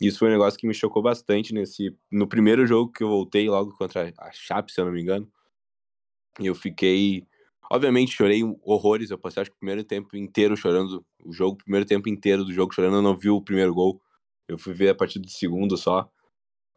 Isso 0.00 0.18
foi 0.18 0.28
um 0.28 0.32
negócio 0.32 0.58
que 0.58 0.66
me 0.66 0.74
chocou 0.74 1.00
bastante 1.00 1.54
nesse. 1.54 1.96
No 2.10 2.26
primeiro 2.26 2.66
jogo 2.66 2.90
que 2.90 3.04
eu 3.04 3.08
voltei, 3.08 3.48
logo 3.48 3.72
contra 3.76 4.12
a 4.18 4.32
Chape, 4.32 4.72
se 4.72 4.80
eu 4.80 4.84
não 4.84 4.92
me 4.92 5.00
engano. 5.00 5.30
Eu 6.40 6.54
fiquei. 6.54 7.24
Obviamente 7.70 8.12
chorei 8.12 8.42
horrores. 8.62 9.10
Eu 9.10 9.18
passei 9.18 9.42
acho 9.42 9.50
que 9.50 9.56
o 9.56 9.60
primeiro 9.60 9.84
tempo 9.84 10.16
inteiro 10.16 10.56
chorando. 10.56 11.04
O 11.24 11.32
jogo, 11.32 11.54
o 11.54 11.64
primeiro 11.64 11.86
tempo 11.86 12.08
inteiro 12.08 12.44
do 12.44 12.52
jogo 12.52 12.74
chorando. 12.74 12.96
Eu 12.96 13.02
não 13.02 13.16
vi 13.16 13.30
o 13.30 13.40
primeiro 13.40 13.74
gol. 13.74 14.00
Eu 14.48 14.58
fui 14.58 14.74
ver 14.74 14.90
a 14.90 14.94
partir 14.94 15.18
do 15.18 15.30
segundo 15.30 15.76
só 15.76 16.10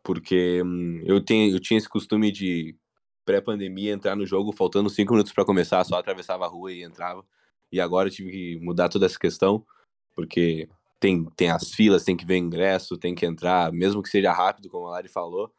porque 0.05 0.61
hum, 0.63 1.01
eu, 1.03 1.19
tenho, 1.19 1.53
eu 1.53 1.59
tinha 1.59 1.79
esse 1.79 1.89
costume 1.89 2.31
de 2.31 2.77
pré-pandemia 3.25 3.91
entrar 3.91 4.15
no 4.15 4.25
jogo 4.25 4.53
faltando 4.53 4.87
cinco 4.87 5.13
minutos 5.13 5.33
para 5.33 5.43
começar, 5.43 5.83
só 5.83 5.95
atravessava 5.97 6.45
a 6.45 6.47
rua 6.47 6.71
e 6.71 6.83
entrava. 6.83 7.25
E 7.71 7.81
agora 7.81 8.07
eu 8.07 8.13
tive 8.13 8.31
que 8.31 8.59
mudar 8.61 8.87
toda 8.87 9.07
essa 9.07 9.17
questão, 9.17 9.65
porque 10.13 10.69
tem, 10.99 11.25
tem 11.35 11.49
as 11.49 11.71
filas, 11.71 12.03
tem 12.03 12.15
que 12.15 12.25
ver 12.25 12.37
ingresso, 12.37 12.97
tem 12.97 13.15
que 13.15 13.25
entrar, 13.25 13.73
mesmo 13.73 14.03
que 14.03 14.09
seja 14.09 14.31
rápido, 14.31 14.69
como 14.69 14.85
a 14.85 14.91
Lari 14.91 15.09
falou. 15.09 15.51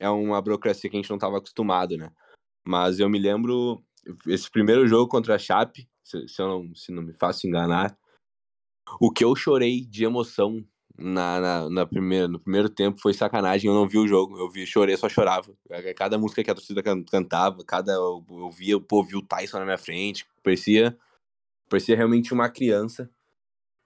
É 0.00 0.08
uma 0.08 0.40
burocracia 0.40 0.88
que 0.88 0.96
a 0.96 1.00
gente 1.00 1.10
não 1.10 1.18
estava 1.18 1.36
acostumado, 1.36 1.98
né? 1.98 2.10
Mas 2.66 2.98
eu 2.98 3.08
me 3.10 3.18
lembro, 3.18 3.84
esse 4.26 4.50
primeiro 4.50 4.86
jogo 4.86 5.08
contra 5.08 5.34
a 5.34 5.38
Chape, 5.38 5.88
se, 6.02 6.28
se, 6.28 6.40
eu 6.40 6.48
não, 6.48 6.74
se 6.74 6.92
não 6.92 7.02
me 7.02 7.12
faço 7.12 7.46
enganar, 7.46 7.96
o 9.00 9.10
que 9.10 9.24
eu 9.24 9.34
chorei 9.34 9.84
de 9.84 10.04
emoção 10.04 10.64
na, 10.96 11.40
na, 11.40 11.70
na, 11.70 11.86
primeira, 11.86 12.28
no 12.28 12.38
primeiro 12.38 12.68
tempo 12.68 13.00
foi 13.00 13.12
sacanagem, 13.12 13.68
eu 13.68 13.74
não 13.74 13.88
vi 13.88 13.98
o 13.98 14.06
jogo, 14.06 14.38
eu 14.38 14.48
vi, 14.48 14.66
chorei, 14.66 14.96
só 14.96 15.08
chorava. 15.08 15.52
Cada 15.96 16.18
música 16.18 16.44
que 16.44 16.50
a 16.50 16.54
torcida 16.54 16.82
cantava, 16.82 17.64
cada 17.64 17.92
eu, 17.92 18.24
eu 18.28 18.50
via, 18.50 18.78
pô, 18.80 19.02
vi 19.02 19.16
o 19.16 19.22
Tyson 19.22 19.58
na 19.58 19.64
minha 19.64 19.78
frente, 19.78 20.26
parecia, 20.42 20.96
parecia 21.68 21.96
realmente 21.96 22.32
uma 22.32 22.48
criança 22.48 23.10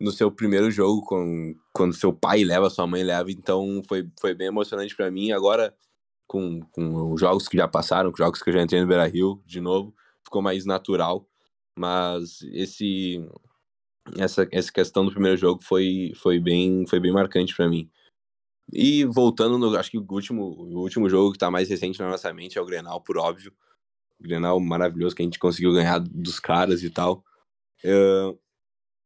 no 0.00 0.12
seu 0.12 0.30
primeiro 0.30 0.70
jogo, 0.70 1.02
com, 1.02 1.54
quando 1.72 1.94
seu 1.94 2.12
pai 2.12 2.44
leva, 2.44 2.70
sua 2.70 2.86
mãe 2.86 3.02
leva, 3.02 3.30
então 3.32 3.82
foi, 3.88 4.08
foi 4.20 4.34
bem 4.34 4.48
emocionante 4.48 4.94
para 4.94 5.10
mim. 5.10 5.32
Agora, 5.32 5.74
com, 6.26 6.60
com 6.70 7.12
os 7.12 7.20
jogos 7.20 7.48
que 7.48 7.56
já 7.56 7.66
passaram, 7.66 8.10
com 8.10 8.14
os 8.14 8.24
jogos 8.24 8.42
que 8.42 8.50
eu 8.50 8.54
já 8.54 8.62
entrei 8.62 8.80
no 8.80 8.86
Beira 8.86 9.06
Rio 9.06 9.42
de 9.44 9.60
novo, 9.60 9.94
ficou 10.28 10.42
mais 10.42 10.64
natural, 10.64 11.26
mas 11.76 12.42
esse 12.52 13.20
essa, 14.16 14.48
essa 14.50 14.72
questão 14.72 15.04
do 15.04 15.10
primeiro 15.10 15.36
jogo 15.36 15.62
foi, 15.62 16.12
foi, 16.16 16.38
bem, 16.38 16.86
foi 16.86 17.00
bem 17.00 17.12
marcante 17.12 17.54
para 17.54 17.68
mim. 17.68 17.90
E 18.72 19.04
voltando, 19.04 19.58
no, 19.58 19.76
acho 19.76 19.90
que 19.90 19.98
o 19.98 20.06
último, 20.10 20.44
o 20.44 20.80
último 20.80 21.08
jogo 21.08 21.32
que 21.32 21.38
tá 21.38 21.50
mais 21.50 21.68
recente 21.68 22.00
na 22.00 22.08
nossa 22.08 22.32
mente 22.32 22.58
é 22.58 22.60
o 22.60 22.66
Grenal, 22.66 23.00
por 23.00 23.18
óbvio. 23.18 23.52
O 24.20 24.22
Grenal 24.22 24.58
maravilhoso 24.60 25.14
que 25.14 25.22
a 25.22 25.24
gente 25.24 25.38
conseguiu 25.38 25.72
ganhar 25.72 25.98
dos 25.98 26.38
caras 26.38 26.82
e 26.82 26.90
tal. 26.90 27.24
Uh, 27.84 28.38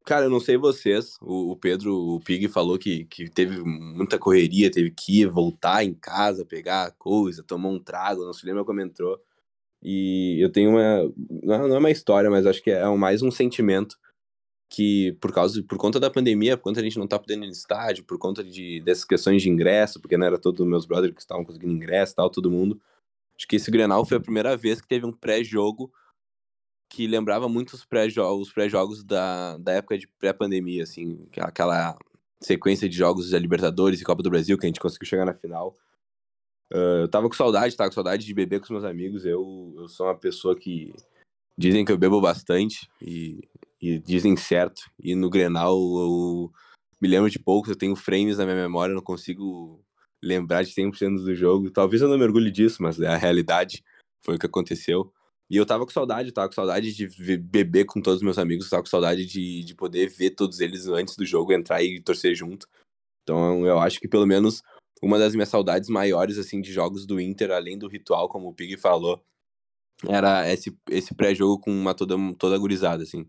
cara, 0.05 0.26
eu 0.26 0.31
não 0.31 0.41
sei 0.41 0.57
vocês, 0.57 1.17
o, 1.21 1.52
o, 1.52 1.57
Pedro, 1.57 1.95
o 1.95 2.21
Pig 2.21 2.49
falou 2.49 2.79
que, 2.79 3.05
que 3.05 3.29
teve 3.31 3.62
muita 3.62 4.19
correria, 4.19 4.71
teve 4.71 4.91
que 4.91 5.21
ir, 5.21 5.29
voltar 5.29 5.85
em 5.85 5.95
casa, 5.95 6.45
pegar 6.45 6.91
coisa, 6.93 7.43
tomar 7.43 7.69
um 7.69 7.79
trago, 7.79 8.25
não 8.25 8.33
se 8.33 8.45
lembra 8.45 8.64
como 8.64 8.81
entrou. 8.81 9.21
E 9.83 10.39
eu 10.41 10.51
tenho 10.51 10.71
uma. 10.71 11.12
Não 11.43 11.75
é 11.77 11.79
uma 11.79 11.91
história, 11.91 12.31
mas 12.31 12.47
acho 12.47 12.62
que 12.62 12.71
é 12.71 12.89
mais 12.97 13.23
um 13.23 13.31
sentimento 13.31 13.99
que 14.71 15.12
por 15.21 15.33
causa 15.33 15.62
por 15.62 15.77
conta 15.77 16.01
da 16.01 16.11
pandemia, 16.11 16.57
por 16.57 16.65
conta 16.65 16.81
a 16.81 16.83
gente 16.83 16.99
não 16.99 17.07
tá 17.07 17.19
podendo 17.19 17.45
ir 17.45 17.49
no 17.49 17.53
estádio, 17.53 18.05
por 18.05 18.17
conta 18.19 18.43
de 18.43 18.81
dessas 18.81 19.05
questões 19.05 19.43
de 19.43 19.51
ingresso, 19.51 20.01
porque 20.01 20.17
não 20.17 20.27
era 20.27 20.39
todos 20.39 20.67
meus 20.67 20.87
brothers 20.87 21.15
que 21.15 21.21
estavam 21.21 21.45
conseguindo 21.45 21.75
ingresso, 21.75 22.15
tal, 22.15 22.31
todo 22.31 22.51
mundo. 22.51 22.81
Acho 23.37 23.47
que 23.47 23.57
esse 23.57 23.71
Grenal 23.71 24.05
foi 24.07 24.17
a 24.17 24.21
primeira 24.21 24.57
vez 24.57 24.81
que 24.81 24.89
teve 24.89 25.05
um 25.05 25.12
pré-jogo 25.12 25.93
que 26.89 27.07
lembrava 27.07 27.49
muito 27.49 27.73
os 27.73 27.85
pré-jogos, 27.85 28.53
pré-jogos 28.53 29.03
da, 29.03 29.57
da 29.59 29.73
época 29.73 29.99
de 29.99 30.07
pré-pandemia, 30.07 30.83
assim, 30.85 31.27
aquela 31.39 31.97
sequência 32.41 32.89
de 32.89 32.97
jogos 32.97 33.31
da 33.31 33.39
Libertadores 33.39 34.01
e 34.01 34.05
Copa 34.05 34.23
do 34.23 34.31
Brasil 34.31 34.59
que 34.59 34.67
a 34.67 34.69
gente 34.69 34.81
conseguiu 34.81 35.09
chegar 35.09 35.25
na 35.25 35.35
final. 35.35 35.77
Uh, 36.73 37.02
eu 37.02 37.09
tava 37.09 37.29
com 37.29 37.35
saudade, 37.35 37.76
tava 37.76 37.91
com 37.91 37.95
saudade 37.95 38.25
de 38.25 38.35
beber 38.35 38.59
com 38.59 38.64
os 38.64 38.71
meus 38.71 38.85
amigos. 38.85 39.26
Eu, 39.26 39.75
eu 39.76 39.88
sou 39.88 40.07
uma 40.07 40.14
pessoa 40.14 40.57
que 40.57 40.95
dizem 41.57 41.85
que 41.85 41.93
eu 41.93 41.99
bebo 41.99 42.21
bastante 42.21 42.88
e 43.00 43.47
e 43.83 43.99
dizem 43.99 44.37
certo. 44.37 44.83
E 45.02 45.14
no 45.17 45.29
Grenal 45.29 45.76
eu 45.76 46.52
me 47.00 47.09
lembro 47.09 47.29
de 47.29 47.41
poucos, 47.41 47.71
eu 47.71 47.76
tenho 47.76 47.97
frames 47.97 48.38
na 48.38 48.45
minha 48.45 48.57
memória, 48.57 48.95
não 48.95 49.02
consigo 49.02 49.85
lembrar 50.23 50.62
de 50.62 50.73
100% 50.73 51.17
do 51.25 51.35
jogo. 51.35 51.69
Talvez 51.69 52.00
eu 52.00 52.09
não 52.09 52.17
mergulhe 52.17 52.52
disso, 52.52 52.81
mas 52.81 53.00
é 53.00 53.09
a 53.09 53.17
realidade, 53.17 53.83
foi 54.25 54.37
o 54.37 54.38
que 54.38 54.47
aconteceu. 54.47 55.12
E 55.50 55.57
eu 55.57 55.67
tava 55.67 55.85
com 55.85 55.91
saudade, 55.91 56.33
tava 56.33 56.49
com 56.49 56.55
saudade 56.55 56.95
de 56.95 57.37
beber 57.37 57.85
com 57.85 58.00
todos 58.00 58.19
os 58.19 58.23
meus 58.23 58.38
amigos, 58.38 58.71
tava 58.71 58.85
com 58.85 58.88
saudade 58.88 59.26
de, 59.26 59.64
de 59.64 59.75
poder 59.75 60.09
ver 60.09 60.31
todos 60.31 60.61
eles 60.61 60.87
antes 60.87 61.17
do 61.17 61.26
jogo, 61.26 61.52
entrar 61.52 61.83
e 61.83 62.00
torcer 62.00 62.37
junto. 62.37 62.69
Então 63.25 63.67
eu 63.67 63.81
acho 63.81 64.00
que 64.00 64.09
pelo 64.09 64.26
menos 64.26 64.62
uma 65.02 65.18
das 65.18 65.35
minhas 65.35 65.49
saudades 65.49 65.88
maiores, 65.88 66.38
assim, 66.38 66.61
de 66.61 66.73
jogos 66.73 67.04
do 67.04 67.21
Inter, 67.21 67.50
além 67.50 67.76
do 67.76 67.88
ritual, 67.88 68.28
como 68.28 68.49
o 68.49 68.54
Pig 68.54 68.76
falou, 68.76 69.21
era 70.09 70.50
esse, 70.50 70.76
esse 70.88 71.14
pré-jogo 71.14 71.61
com 71.61 71.71
uma 71.71 71.94
toda, 71.94 72.14
toda 72.38 72.59
gurizada, 72.59 73.02
assim. 73.02 73.28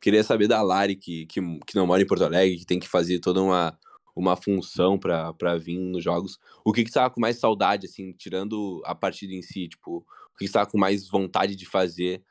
Queria 0.00 0.24
saber 0.24 0.48
da 0.48 0.62
Lari, 0.62 0.96
que, 0.96 1.26
que, 1.26 1.40
que 1.66 1.74
não 1.74 1.86
mora 1.86 2.02
em 2.02 2.06
Porto 2.06 2.24
Alegre, 2.24 2.58
que 2.58 2.64
tem 2.64 2.80
que 2.80 2.88
fazer 2.88 3.20
toda 3.20 3.42
uma, 3.42 3.78
uma 4.16 4.34
função 4.34 4.98
para 4.98 5.58
vir 5.58 5.78
nos 5.78 6.02
jogos. 6.02 6.38
O 6.64 6.72
que 6.72 6.84
que 6.84 6.90
tava 6.90 7.10
com 7.10 7.20
mais 7.20 7.38
saudade, 7.38 7.86
assim, 7.86 8.12
tirando 8.12 8.82
a 8.86 8.94
partida 8.94 9.34
em 9.34 9.42
si? 9.42 9.68
Tipo, 9.68 9.98
o 9.98 10.38
que 10.38 10.46
que 10.46 10.52
tava 10.52 10.70
com 10.70 10.78
mais 10.78 11.06
vontade 11.06 11.54
de 11.54 11.66
fazer, 11.66 12.24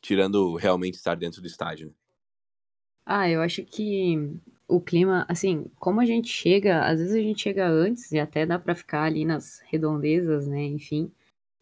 tirando 0.00 0.54
realmente 0.54 0.94
estar 0.94 1.16
dentro 1.16 1.40
do 1.40 1.48
estádio? 1.48 1.88
Né? 1.88 1.94
Ah, 3.04 3.28
eu 3.28 3.40
acho 3.40 3.64
que 3.64 4.40
o 4.68 4.80
clima, 4.80 5.24
assim, 5.28 5.66
como 5.76 6.00
a 6.00 6.04
gente 6.04 6.28
chega, 6.28 6.84
às 6.84 6.98
vezes 6.98 7.14
a 7.14 7.20
gente 7.20 7.42
chega 7.42 7.68
antes 7.68 8.10
e 8.12 8.18
até 8.18 8.44
dá 8.46 8.58
para 8.58 8.74
ficar 8.74 9.04
ali 9.04 9.24
nas 9.24 9.60
redondezas, 9.66 10.46
né, 10.48 10.64
enfim. 10.64 11.12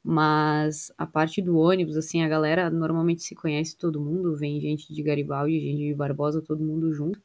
Mas 0.03 0.93
a 0.99 1.07
parte 1.07 1.43
do 1.43 1.59
ônibus, 1.59 1.97
assim, 1.97 2.23
a 2.23 2.29
galera 2.29 2.71
normalmente 2.71 3.23
se 3.23 3.35
conhece 3.35 3.77
todo 3.77 4.01
mundo, 4.01 4.37
vem 4.37 4.61
gente 4.61 4.93
de 4.95 5.03
Garibaldi, 5.03 5.61
gente 5.61 5.79
de 5.79 5.95
Barbosa, 5.95 6.43
todo 6.43 6.65
mundo 6.65 6.93
junto. 6.93 7.21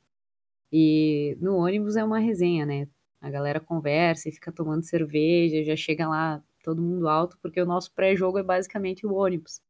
E 0.72 1.38
no 1.42 1.58
ônibus 1.58 1.96
é 1.96 2.04
uma 2.04 2.20
resenha, 2.20 2.66
né? 2.66 2.88
A 3.22 3.30
galera 3.30 3.60
conversa 3.60 4.30
e 4.30 4.32
fica 4.32 4.52
tomando 4.52 4.84
cerveja, 4.84 5.64
já 5.64 5.76
chega 5.76 6.08
lá 6.08 6.44
todo 6.64 6.82
mundo 6.82 7.08
alto, 7.10 7.38
porque 7.42 7.62
o 7.62 7.66
nosso 7.66 7.94
pré-jogo 7.94 8.38
é 8.40 8.44
basicamente 8.44 9.06
o 9.06 9.14
ônibus. 9.14 9.62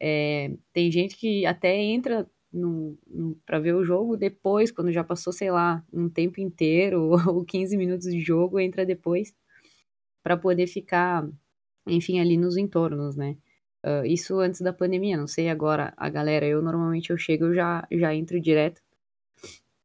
É, 0.00 0.52
tem 0.72 0.90
gente 0.90 1.16
que 1.16 1.46
até 1.46 1.76
entra 1.76 2.28
para 3.44 3.58
ver 3.58 3.74
o 3.74 3.84
jogo 3.84 4.16
depois, 4.16 4.70
quando 4.70 4.92
já 4.92 5.04
passou, 5.04 5.32
sei 5.32 5.50
lá, 5.50 5.84
um 5.92 6.08
tempo 6.08 6.40
inteiro 6.40 7.10
ou 7.28 7.44
15 7.44 7.76
minutos 7.76 8.06
de 8.10 8.20
jogo, 8.20 8.58
entra 8.58 8.86
depois 8.86 9.34
para 10.22 10.36
poder 10.36 10.66
ficar 10.66 11.28
enfim, 11.88 12.20
ali 12.20 12.36
nos 12.36 12.56
entornos, 12.56 13.16
né? 13.16 13.36
Uh, 13.84 14.04
isso 14.04 14.38
antes 14.40 14.60
da 14.60 14.72
pandemia, 14.72 15.16
não 15.16 15.26
sei 15.26 15.48
agora 15.48 15.92
a 15.96 16.08
galera, 16.08 16.46
eu 16.46 16.60
normalmente 16.60 17.10
eu 17.10 17.16
chego, 17.16 17.46
eu 17.46 17.54
já, 17.54 17.86
já 17.92 18.14
entro 18.14 18.40
direto. 18.40 18.82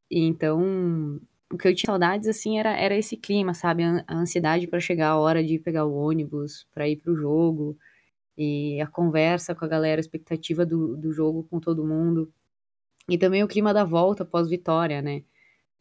Então, 0.10 1.20
o 1.52 1.58
que 1.58 1.68
eu 1.68 1.76
tinha 1.76 1.88
saudades, 1.88 2.28
assim, 2.28 2.60
era, 2.60 2.76
era 2.78 2.96
esse 2.96 3.18
clima, 3.18 3.54
sabe? 3.54 3.84
A, 3.84 4.04
a 4.08 4.16
ansiedade 4.16 4.68
para 4.68 4.80
chegar 4.80 5.10
a 5.10 5.18
hora 5.18 5.44
de 5.44 5.60
pegar 5.60 5.86
o 5.86 5.96
ônibus, 5.96 6.68
para 6.74 6.88
ir 6.88 6.98
pro 6.98 7.16
jogo, 7.16 7.78
e 8.38 8.82
a 8.82 8.88
conversa 8.88 9.56
com 9.56 9.66
a 9.66 9.68
galera, 9.68 10.00
a 10.00 10.02
expectativa 10.02 10.66
do, 10.66 10.98
do 10.98 11.12
jogo 11.12 11.44
com 11.50 11.60
todo 11.60 11.86
mundo. 11.86 12.32
E 13.10 13.18
também 13.18 13.44
o 13.44 13.48
clima 13.48 13.74
da 13.74 13.84
volta 13.84 14.26
pós-vitória, 14.26 15.02
né? 15.02 15.24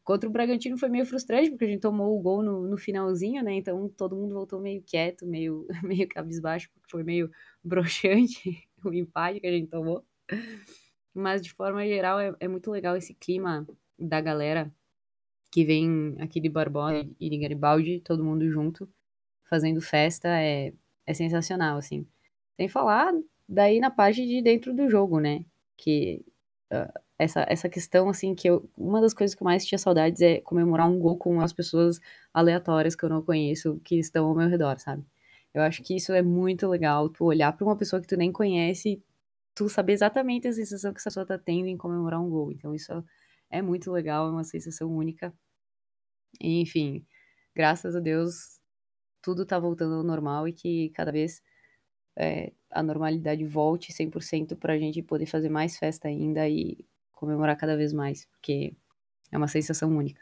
Contra 0.04 0.28
o 0.28 0.32
Bragantino 0.32 0.76
foi 0.76 0.88
meio 0.88 1.06
frustrante, 1.06 1.50
porque 1.50 1.64
a 1.64 1.68
gente 1.68 1.80
tomou 1.80 2.18
o 2.18 2.20
gol 2.20 2.42
no, 2.42 2.66
no 2.68 2.76
finalzinho, 2.76 3.42
né? 3.42 3.54
Então 3.54 3.88
todo 3.88 4.16
mundo 4.16 4.34
voltou 4.34 4.60
meio 4.60 4.82
quieto, 4.82 5.26
meio, 5.26 5.66
meio 5.82 6.08
cabisbaixo, 6.08 6.68
porque 6.72 6.90
foi 6.90 7.04
meio 7.04 7.30
broxante 7.62 8.68
o 8.84 8.92
empate 8.92 9.40
que 9.40 9.46
a 9.46 9.52
gente 9.52 9.68
tomou. 9.68 10.04
Mas 11.14 11.42
de 11.42 11.52
forma 11.52 11.86
geral 11.86 12.18
é, 12.18 12.34
é 12.40 12.48
muito 12.48 12.70
legal 12.70 12.96
esse 12.96 13.14
clima 13.14 13.66
da 13.98 14.20
galera 14.20 14.72
que 15.52 15.64
vem 15.64 16.16
aqui 16.18 16.40
de 16.40 16.48
Barbosa 16.48 17.06
e 17.20 17.30
de 17.30 17.38
Garibaldi, 17.38 18.00
todo 18.00 18.24
mundo 18.24 18.50
junto, 18.50 18.88
fazendo 19.48 19.80
festa, 19.82 20.28
é, 20.28 20.72
é 21.06 21.14
sensacional, 21.14 21.76
assim. 21.78 22.06
Sem 22.56 22.68
falar 22.68 23.12
daí 23.48 23.78
na 23.80 23.90
parte 23.90 24.26
de 24.26 24.42
dentro 24.42 24.74
do 24.74 24.88
jogo, 24.90 25.20
né? 25.20 25.44
Que 25.76 26.24
uh, 26.72 27.00
essa, 27.22 27.46
essa 27.48 27.68
questão, 27.68 28.08
assim, 28.08 28.34
que 28.34 28.48
eu, 28.48 28.68
uma 28.76 29.00
das 29.00 29.14
coisas 29.14 29.34
que 29.34 29.42
eu 29.42 29.44
mais 29.44 29.64
tinha 29.64 29.78
saudades 29.78 30.20
é 30.20 30.40
comemorar 30.40 30.88
um 30.88 30.98
gol 30.98 31.16
com 31.16 31.40
as 31.40 31.52
pessoas 31.52 32.00
aleatórias 32.32 32.94
que 32.96 33.04
eu 33.04 33.08
não 33.08 33.22
conheço, 33.22 33.80
que 33.84 33.96
estão 33.98 34.26
ao 34.26 34.34
meu 34.34 34.48
redor, 34.48 34.78
sabe? 34.78 35.04
Eu 35.54 35.62
acho 35.62 35.82
que 35.82 35.96
isso 35.96 36.12
é 36.12 36.22
muito 36.22 36.66
legal, 36.68 37.08
tu 37.08 37.24
olhar 37.24 37.52
para 37.52 37.64
uma 37.66 37.76
pessoa 37.76 38.00
que 38.00 38.08
tu 38.08 38.16
nem 38.16 38.32
conhece, 38.32 39.02
tu 39.54 39.68
saber 39.68 39.92
exatamente 39.94 40.48
a 40.48 40.52
sensação 40.52 40.92
que 40.92 41.00
essa 41.00 41.10
pessoa 41.10 41.26
tá 41.26 41.38
tendo 41.38 41.68
em 41.68 41.76
comemorar 41.76 42.20
um 42.20 42.30
gol. 42.30 42.52
Então 42.52 42.74
isso 42.74 43.04
é 43.50 43.62
muito 43.62 43.90
legal, 43.92 44.28
é 44.28 44.30
uma 44.30 44.44
sensação 44.44 44.90
única. 44.90 45.34
Enfim, 46.40 47.06
graças 47.54 47.94
a 47.96 48.00
Deus, 48.00 48.60
tudo 49.22 49.46
tá 49.46 49.58
voltando 49.58 49.96
ao 49.96 50.02
normal 50.02 50.48
e 50.48 50.52
que 50.52 50.90
cada 50.90 51.12
vez 51.12 51.42
é, 52.16 52.52
a 52.70 52.82
normalidade 52.82 53.44
volte 53.46 53.92
100% 53.92 54.56
pra 54.56 54.78
gente 54.78 55.02
poder 55.02 55.26
fazer 55.26 55.48
mais 55.48 55.78
festa 55.78 56.08
ainda 56.08 56.48
e 56.48 56.84
comemorar 57.22 57.56
cada 57.56 57.76
vez 57.76 57.92
mais, 57.92 58.26
porque 58.26 58.74
é 59.30 59.38
uma 59.38 59.46
sensação 59.46 59.96
única. 59.96 60.20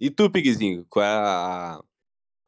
E 0.00 0.08
tu, 0.08 0.30
Pigzinho, 0.30 0.86
qual 0.88 1.04
é 1.04 1.08
a, 1.08 1.82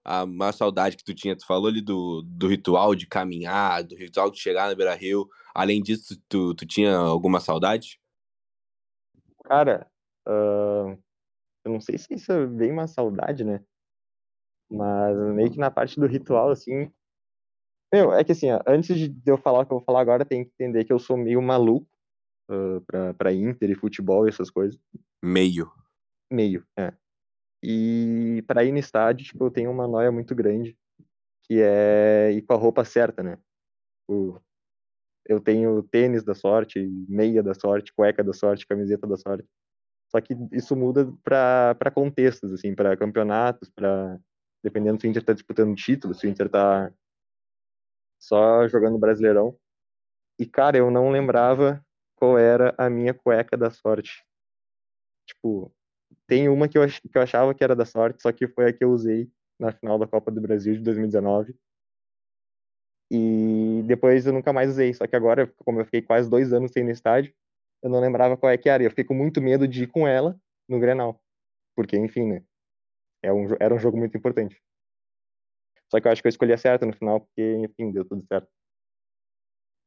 a 0.04 0.26
maior 0.26 0.52
saudade 0.52 0.97
que 0.97 1.02
tu 1.02 1.12
tinha? 1.12 1.35
Tu 1.35 1.45
falou 1.45 1.66
ali 1.66 1.80
do, 1.80 2.23
do 2.23 2.47
ritual 2.47 2.95
de 2.95 3.04
caminhar, 3.04 3.83
do 3.83 3.97
ritual 3.97 4.30
de 4.30 4.38
chegar 4.38 4.68
na 4.68 4.76
Beira 4.76 4.95
Rio. 4.95 5.28
Além 5.52 5.83
disso, 5.83 6.16
tu, 6.28 6.54
tu 6.54 6.64
tinha 6.64 6.95
alguma 6.95 7.40
saudade? 7.40 8.00
Cara, 9.45 9.90
uh, 10.28 10.97
eu 11.64 11.73
não 11.73 11.80
sei 11.80 11.99
se 11.99 12.14
isso 12.14 12.30
é 12.30 12.47
bem 12.47 12.71
uma 12.71 12.87
saudade, 12.87 13.42
né? 13.42 13.61
Mas 14.71 15.16
meio 15.35 15.50
que 15.50 15.59
na 15.59 15.71
parte 15.71 15.99
do 15.99 16.06
ritual, 16.06 16.50
assim. 16.50 16.92
Meu, 17.92 18.12
é 18.12 18.23
que 18.23 18.33
assim, 18.33 18.52
ó, 18.52 18.61
antes 18.68 18.97
de 18.97 19.30
eu 19.30 19.37
falar 19.37 19.61
o 19.61 19.66
que 19.66 19.73
eu 19.73 19.78
vou 19.78 19.85
falar 19.85 20.00
agora, 20.00 20.25
tem 20.25 20.45
que 20.45 20.50
entender 20.52 20.85
que 20.85 20.92
eu 20.92 20.99
sou 20.99 21.16
meio 21.16 21.42
maluco 21.42 21.95
uh, 22.50 23.14
para 23.14 23.32
Inter 23.32 23.70
e 23.70 23.74
futebol 23.74 24.26
e 24.26 24.28
essas 24.28 24.50
coisas. 24.50 24.78
Meio. 25.22 25.70
Meio, 26.30 26.64
é. 26.78 26.92
E 27.62 28.44
para 28.46 28.64
ir 28.64 28.72
no 28.72 28.78
estádio, 28.78 29.26
tipo, 29.26 29.44
eu 29.44 29.50
tenho 29.50 29.70
uma 29.70 29.88
noia 29.88 30.12
muito 30.12 30.34
grande, 30.34 30.76
que 31.44 31.60
é 31.60 32.32
ir 32.32 32.42
com 32.42 32.54
a 32.54 32.56
roupa 32.56 32.84
certa, 32.84 33.22
né? 33.22 33.38
O, 34.08 34.38
eu 35.24 35.40
tenho 35.40 35.82
tênis 35.82 36.24
da 36.24 36.34
sorte, 36.34 36.86
meia 37.08 37.42
da 37.42 37.54
sorte, 37.54 37.92
cueca 37.92 38.22
da 38.22 38.32
sorte, 38.32 38.66
camiseta 38.66 39.06
da 39.06 39.16
sorte. 39.16 39.48
Só 40.08 40.20
que 40.20 40.36
isso 40.52 40.76
muda 40.76 41.12
para 41.24 41.90
contextos, 41.92 42.52
assim, 42.52 42.74
para 42.74 42.96
campeonatos, 42.96 43.68
para 43.70 44.18
dependendo 44.62 45.00
se 45.00 45.06
o 45.06 45.10
Inter 45.10 45.22
está 45.22 45.32
disputando 45.32 45.76
título, 45.76 46.14
se 46.14 46.26
o 46.26 46.30
Inter 46.30 46.46
está 46.46 46.92
só 48.18 48.66
jogando 48.68 48.98
Brasileirão. 48.98 49.56
E 50.38 50.46
cara, 50.46 50.76
eu 50.76 50.90
não 50.90 51.10
lembrava 51.10 51.84
qual 52.16 52.38
era 52.38 52.75
a 52.78 52.90
minha 52.90 53.14
cueca 53.14 53.56
da 53.56 53.70
sorte. 53.70 54.25
Tipo, 55.26 55.73
tem 56.26 56.49
uma 56.49 56.68
que 56.68 56.78
eu, 56.78 56.87
que 56.87 57.16
eu 57.16 57.23
achava 57.23 57.54
que 57.54 57.62
era 57.62 57.76
da 57.76 57.85
sorte, 57.85 58.23
só 58.23 58.32
que 58.32 58.49
foi 58.49 58.68
a 58.68 58.73
que 58.73 58.85
eu 58.85 58.90
usei 58.90 59.30
na 59.58 59.73
final 59.73 59.99
da 59.99 60.06
Copa 60.06 60.30
do 60.30 60.40
Brasil 60.40 60.75
de 60.75 60.80
2019. 60.80 61.54
E 63.11 63.82
depois 63.87 64.26
eu 64.26 64.32
nunca 64.32 64.52
mais 64.52 64.70
usei. 64.70 64.92
Só 64.94 65.06
que 65.06 65.16
agora, 65.16 65.46
como 65.64 65.80
eu 65.80 65.85
fiquei 65.85 66.02
quase 66.02 66.28
dois 66.28 66.52
anos 66.52 66.73
sem 66.73 66.82
ir 66.82 66.87
no 66.87 66.90
estádio, 66.90 67.32
eu 67.82 67.90
não 67.90 68.00
lembrava 68.00 68.37
qual 68.37 68.50
é 68.50 68.58
que 68.58 68.68
era. 68.68 68.82
E 68.82 68.87
eu 68.87 68.90
fiquei 68.90 69.04
com 69.04 69.14
muito 69.14 69.40
medo 69.40 69.68
de 69.68 69.85
ir 69.85 69.87
com 69.88 70.06
ela 70.06 70.38
no 70.68 70.80
Grenal. 70.80 71.20
Porque, 71.76 71.96
enfim, 71.96 72.26
né? 72.26 72.44
É 73.23 73.32
um, 73.32 73.46
era 73.61 73.75
um 73.75 73.78
jogo 73.78 73.96
muito 73.96 74.16
importante. 74.16 74.61
Só 75.90 76.00
que 76.00 76.08
eu 76.08 76.12
acho 76.12 76.23
que 76.23 76.28
eu 76.28 76.30
escolhi 76.30 76.52
a 76.52 76.58
certa 76.58 76.85
no 76.85 76.92
final, 76.92 77.20
porque, 77.20 77.42
enfim, 77.58 77.92
deu 77.92 78.04
tudo 78.04 78.25
certo. 78.26 78.49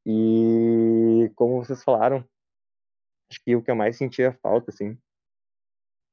E 0.06 1.30
como 1.36 1.64
vocês 1.64 1.82
falaram, 1.84 2.24
acho 3.30 3.40
que 3.44 3.56
o 3.56 3.62
que 3.62 3.70
eu 3.70 3.76
mais 3.76 3.96
sentia 3.96 4.32
falta, 4.42 4.70
assim, 4.70 4.98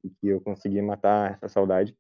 e 0.04 0.10
que 0.10 0.28
eu 0.28 0.42
consegui 0.42 0.82
matar 0.82 1.34
essa 1.34 1.48
saudade, 1.48 1.96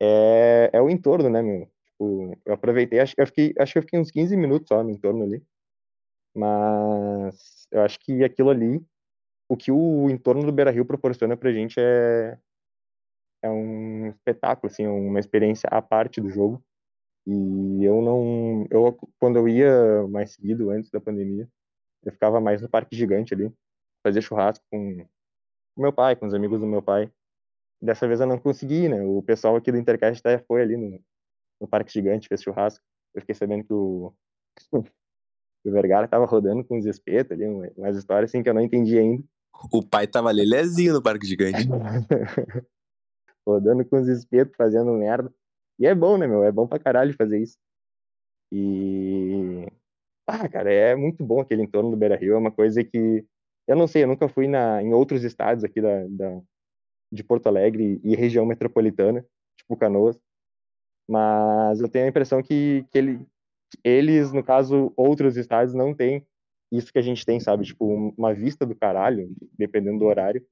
é, 0.00 0.70
é 0.72 0.82
o 0.82 0.90
entorno, 0.90 1.30
né, 1.30 1.42
meu? 1.42 1.68
Tipo, 1.86 2.38
eu 2.46 2.54
aproveitei, 2.54 3.00
acho, 3.00 3.14
eu 3.18 3.26
fiquei, 3.26 3.54
acho 3.58 3.72
que 3.74 3.78
eu 3.78 3.82
fiquei 3.82 4.00
uns 4.00 4.10
15 4.10 4.36
minutos 4.36 4.68
só 4.68 4.82
no 4.82 4.90
entorno 4.90 5.24
ali, 5.24 5.44
mas 6.34 7.66
eu 7.70 7.82
acho 7.82 7.98
que 8.00 8.24
aquilo 8.24 8.50
ali, 8.50 8.84
o 9.48 9.56
que 9.56 9.72
o 9.72 10.10
entorno 10.10 10.44
do 10.44 10.52
Beira-Rio 10.52 10.86
proporciona 10.86 11.36
pra 11.36 11.52
gente 11.52 11.80
é, 11.80 12.38
é 13.42 13.50
um 13.50 14.08
espetáculo, 14.08 14.70
assim, 14.72 14.86
uma 14.86 15.20
experiência 15.20 15.68
à 15.70 15.82
parte 15.82 16.20
do 16.20 16.30
jogo, 16.30 16.62
e 17.26 17.84
eu 17.84 18.02
não, 18.02 18.66
eu 18.70 18.98
quando 19.18 19.36
eu 19.36 19.48
ia 19.48 20.06
mais 20.08 20.32
seguido 20.32 20.70
antes 20.70 20.90
da 20.90 21.00
pandemia, 21.00 21.48
eu 22.04 22.12
ficava 22.12 22.40
mais 22.40 22.60
no 22.60 22.68
Parque 22.68 22.96
Gigante 22.96 23.34
ali, 23.34 23.52
fazia 24.02 24.20
churrasco 24.20 24.64
com 24.70 25.06
o 25.76 25.82
meu 25.82 25.92
pai, 25.92 26.16
com 26.16 26.26
os 26.26 26.34
amigos 26.34 26.60
do 26.60 26.66
meu 26.66 26.82
pai. 26.82 27.10
Dessa 27.80 28.06
vez 28.06 28.20
eu 28.20 28.26
não 28.26 28.38
consegui, 28.38 28.88
né? 28.88 29.02
O 29.02 29.22
pessoal 29.22 29.56
aqui 29.56 29.72
do 29.72 29.78
Intercast 29.78 30.20
até 30.20 30.38
foi 30.44 30.62
ali 30.62 30.76
no, 30.76 31.00
no 31.60 31.68
Parque 31.68 31.92
Gigante, 31.92 32.28
fez 32.28 32.42
churrasco. 32.42 32.84
Eu 33.14 33.20
fiquei 33.20 33.34
sabendo 33.34 33.64
que 33.64 33.72
o, 33.72 34.12
o 34.72 35.70
Vergara 35.70 36.08
tava 36.08 36.26
rodando 36.26 36.64
com 36.64 36.78
os 36.78 36.86
espetos 36.86 37.32
ali, 37.32 37.46
umas 37.76 37.96
histórias 37.96 38.30
assim 38.30 38.42
que 38.42 38.48
eu 38.48 38.54
não 38.54 38.62
entendi 38.62 38.98
ainda. 38.98 39.24
O 39.72 39.82
pai 39.86 40.06
tava 40.06 40.30
lelezinho 40.30 40.94
no 40.94 41.02
Parque 41.02 41.26
Gigante. 41.26 41.68
rodando 43.46 43.84
com 43.84 44.00
os 44.00 44.08
espetos, 44.08 44.56
fazendo 44.56 44.92
merda. 44.92 45.32
E 45.82 45.86
é 45.86 45.96
bom, 45.96 46.16
né, 46.16 46.28
meu? 46.28 46.44
É 46.44 46.52
bom 46.52 46.64
pra 46.64 46.78
caralho 46.78 47.12
fazer 47.14 47.40
isso. 47.42 47.58
E. 48.52 49.66
Ah, 50.28 50.48
cara, 50.48 50.72
é 50.72 50.94
muito 50.94 51.24
bom 51.24 51.40
aquele 51.40 51.62
entorno 51.62 51.90
do 51.90 51.96
Beira 51.96 52.14
Rio. 52.16 52.34
É 52.34 52.38
uma 52.38 52.52
coisa 52.52 52.84
que. 52.84 53.26
Eu 53.66 53.74
não 53.74 53.88
sei, 53.88 54.04
eu 54.04 54.08
nunca 54.08 54.28
fui 54.28 54.46
na, 54.46 54.80
em 54.80 54.94
outros 54.94 55.24
estados 55.24 55.64
aqui 55.64 55.80
da, 55.80 56.06
da, 56.08 56.40
de 57.12 57.24
Porto 57.24 57.48
Alegre 57.48 58.00
e 58.04 58.14
região 58.14 58.46
metropolitana, 58.46 59.26
tipo 59.56 59.76
Canoas. 59.76 60.16
Mas 61.08 61.80
eu 61.80 61.88
tenho 61.88 62.04
a 62.06 62.08
impressão 62.08 62.40
que, 62.44 62.86
que 62.92 62.98
ele, 62.98 63.26
eles, 63.82 64.32
no 64.32 64.44
caso, 64.44 64.92
outros 64.96 65.36
estados, 65.36 65.74
não 65.74 65.92
têm 65.92 66.24
isso 66.70 66.92
que 66.92 66.98
a 67.00 67.02
gente 67.02 67.26
tem, 67.26 67.40
sabe? 67.40 67.64
Tipo, 67.64 68.14
uma 68.16 68.32
vista 68.32 68.64
do 68.64 68.76
caralho, 68.76 69.28
dependendo 69.58 69.98
do 69.98 70.04
horário. 70.04 70.46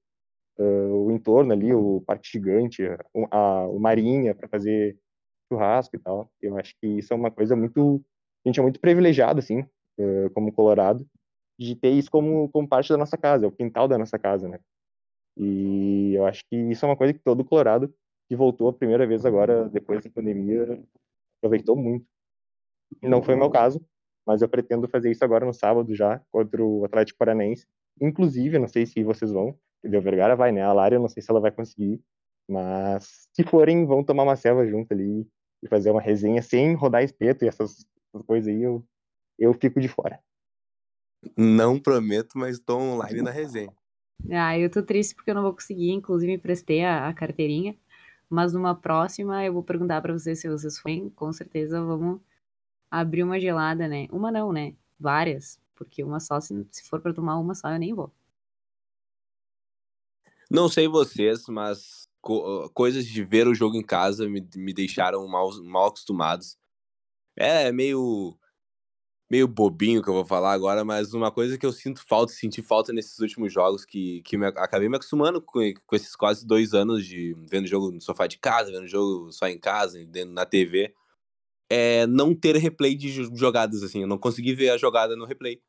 Uh, 0.59 1.07
o 1.07 1.13
entorno 1.13 1.53
ali, 1.53 1.73
o 1.73 2.03
Parque 2.05 2.29
Gigante, 2.29 2.83
a, 2.85 2.99
a 3.31 3.69
o 3.69 3.79
Marinha, 3.79 4.35
para 4.35 4.49
fazer 4.49 4.99
churrasco 5.51 5.97
e 5.97 5.99
tal. 5.99 6.31
Eu 6.41 6.57
acho 6.57 6.75
que 6.81 6.87
isso 6.87 7.13
é 7.13 7.17
uma 7.17 7.31
coisa 7.31 7.57
muito. 7.57 8.03
A 8.45 8.49
gente 8.49 8.61
é 8.61 8.63
muito 8.63 8.81
privilegiado, 8.81 9.41
assim, 9.41 9.61
uh, 9.99 10.31
como 10.33 10.53
Colorado, 10.53 11.07
de 11.59 11.75
ter 11.75 11.91
isso 11.91 12.11
como, 12.11 12.49
como 12.51 12.69
parte 12.69 12.89
da 12.89 12.97
nossa 12.97 13.19
casa, 13.19 13.45
é 13.45 13.49
o 13.49 13.53
quintal 13.53 13.87
da 13.87 13.99
nossa 13.99 14.19
casa, 14.19 14.49
né? 14.49 14.59
E 15.37 16.15
eu 16.15 16.27
acho 16.27 16.43
que 16.49 16.57
isso 16.57 16.85
é 16.85 16.89
uma 16.89 16.97
coisa 16.97 17.13
que 17.13 17.21
todo 17.21 17.45
Colorado 17.45 17.93
que 18.29 18.37
voltou 18.37 18.69
a 18.69 18.73
primeira 18.73 19.07
vez 19.07 19.27
agora, 19.27 19.69
depois 19.69 20.05
da 20.05 20.11
pandemia, 20.11 20.81
aproveitou 21.39 21.75
muito. 21.75 22.07
Não 23.03 23.23
foi 23.23 23.35
o 23.35 23.39
meu 23.39 23.51
caso, 23.51 23.85
mas 24.25 24.41
eu 24.41 24.49
pretendo 24.49 24.89
fazer 24.89 25.11
isso 25.11 25.25
agora 25.25 25.45
no 25.45 25.53
sábado 25.53 25.93
já, 25.95 26.21
contra 26.31 26.65
o 26.65 26.85
Atlético 26.85 27.19
Paranaense. 27.19 27.67
Inclusive, 28.01 28.59
não 28.59 28.69
sei 28.69 28.87
se 28.87 29.03
vocês 29.03 29.33
vão, 29.33 29.59
o 29.85 30.01
Vergara 30.01 30.37
vai, 30.37 30.53
né? 30.53 30.63
A 30.63 30.73
Lara, 30.73 30.95
eu 30.95 31.01
não 31.01 31.09
sei 31.09 31.23
se 31.23 31.31
ela 31.31 31.41
vai 31.41 31.51
conseguir, 31.51 32.01
mas 32.49 33.29
se 33.33 33.43
forem, 33.43 33.85
vão 33.85 34.05
tomar 34.05 34.23
uma 34.23 34.37
selva 34.37 34.67
junto 34.67 34.93
ali 34.93 35.27
e 35.63 35.69
fazer 35.69 35.91
uma 35.91 36.01
resenha 36.01 36.43
sem 36.43 36.75
rodar 36.75 37.03
espeto 37.03 37.45
e 37.45 37.49
essas, 37.49 37.87
essas 38.09 38.27
coisas 38.27 38.49
aí, 38.49 38.63
eu, 38.63 38.85
eu 39.39 39.53
fico 39.55 39.81
de 39.81 39.89
fora. 39.89 40.21
Não 41.37 41.79
prometo, 41.79 42.39
mas 42.39 42.59
tô 42.59 42.79
online 42.79 43.23
na 43.23 43.31
resenha. 43.31 43.73
Ah, 44.31 44.59
eu 44.59 44.71
tô 44.71 44.83
triste 44.83 45.15
porque 45.15 45.31
eu 45.31 45.35
não 45.35 45.43
vou 45.43 45.53
conseguir, 45.53 45.91
inclusive 45.91 46.33
emprestei 46.33 46.85
a, 46.85 47.09
a 47.09 47.15
carteirinha, 47.15 47.77
mas 48.29 48.53
numa 48.53 48.75
próxima 48.75 49.45
eu 49.45 49.53
vou 49.53 49.63
perguntar 49.63 50.01
para 50.01 50.13
vocês 50.13 50.41
se 50.41 50.49
vocês 50.49 50.79
forem, 50.79 51.11
com 51.11 51.33
certeza 51.33 51.83
vamos 51.83 52.21
abrir 52.91 53.23
uma 53.23 53.41
gelada, 53.41 53.89
né? 53.89 54.09
Uma 54.11 54.31
não, 54.31 54.53
né? 54.53 54.75
Várias, 54.99 55.59
porque 55.75 56.03
uma 56.05 56.21
só, 56.21 56.41
se, 56.41 56.67
se 56.71 56.85
for 56.85 57.01
para 57.01 57.15
tomar 57.15 57.39
uma 57.39 57.55
só, 57.55 57.71
eu 57.71 57.79
nem 57.79 57.95
vou. 57.95 58.13
Não 60.51 60.69
sei 60.69 60.89
vocês, 60.89 61.47
mas 61.49 62.10
co 62.21 62.71
coisas 62.75 63.07
de 63.07 63.25
ver 63.25 63.49
o 63.49 63.55
jogo 63.55 63.77
em 63.77 63.85
casa 63.85 64.29
me, 64.29 64.47
me 64.57 64.73
deixaram 64.73 65.27
mal, 65.29 65.51
mal 65.65 65.87
acostumados. 65.87 66.57
É 67.37 67.73
meio 67.73 68.39
meio 69.31 69.47
bobinho 69.47 70.03
que 70.03 70.11
eu 70.11 70.15
vou 70.15 70.25
falar 70.25 70.53
agora, 70.53 70.85
mas 70.85 71.15
uma 71.15 71.31
coisa 71.31 71.57
que 71.57 71.65
eu 71.65 71.73
sinto 71.73 72.05
falta, 72.05 72.33
senti 72.33 72.61
falta 72.63 72.93
nesses 72.93 73.21
últimos 73.21 73.53
jogos, 73.53 73.85
que, 73.85 74.23
que 74.23 74.37
me, 74.37 74.47
acabei 74.47 74.89
me 74.89 74.97
acostumando 74.97 75.41
com, 75.41 75.61
com 75.87 75.97
esses 75.97 76.17
quase 76.17 76.45
dois 76.45 76.75
anos 76.75 77.07
de 77.07 77.35
vendo 77.49 77.69
jogo 77.69 77.93
no 77.93 78.01
sofá 78.01 78.27
de 78.27 78.39
casa, 78.39 78.73
vendo 78.73 78.89
jogo 78.89 79.31
só 79.33 79.47
em 79.47 79.59
casa, 79.59 79.99
na 80.27 80.45
TV, 80.45 80.93
é 81.71 82.07
não 82.09 82.35
ter 82.35 82.57
replay 82.57 82.97
de 82.97 83.09
jogadas, 83.37 83.85
assim, 83.85 84.03
eu 84.03 84.09
não 84.09 84.19
consegui 84.19 84.53
ver 84.53 84.71
a 84.71 84.77
jogada 84.77 85.15
no 85.15 85.25
replay. 85.25 85.63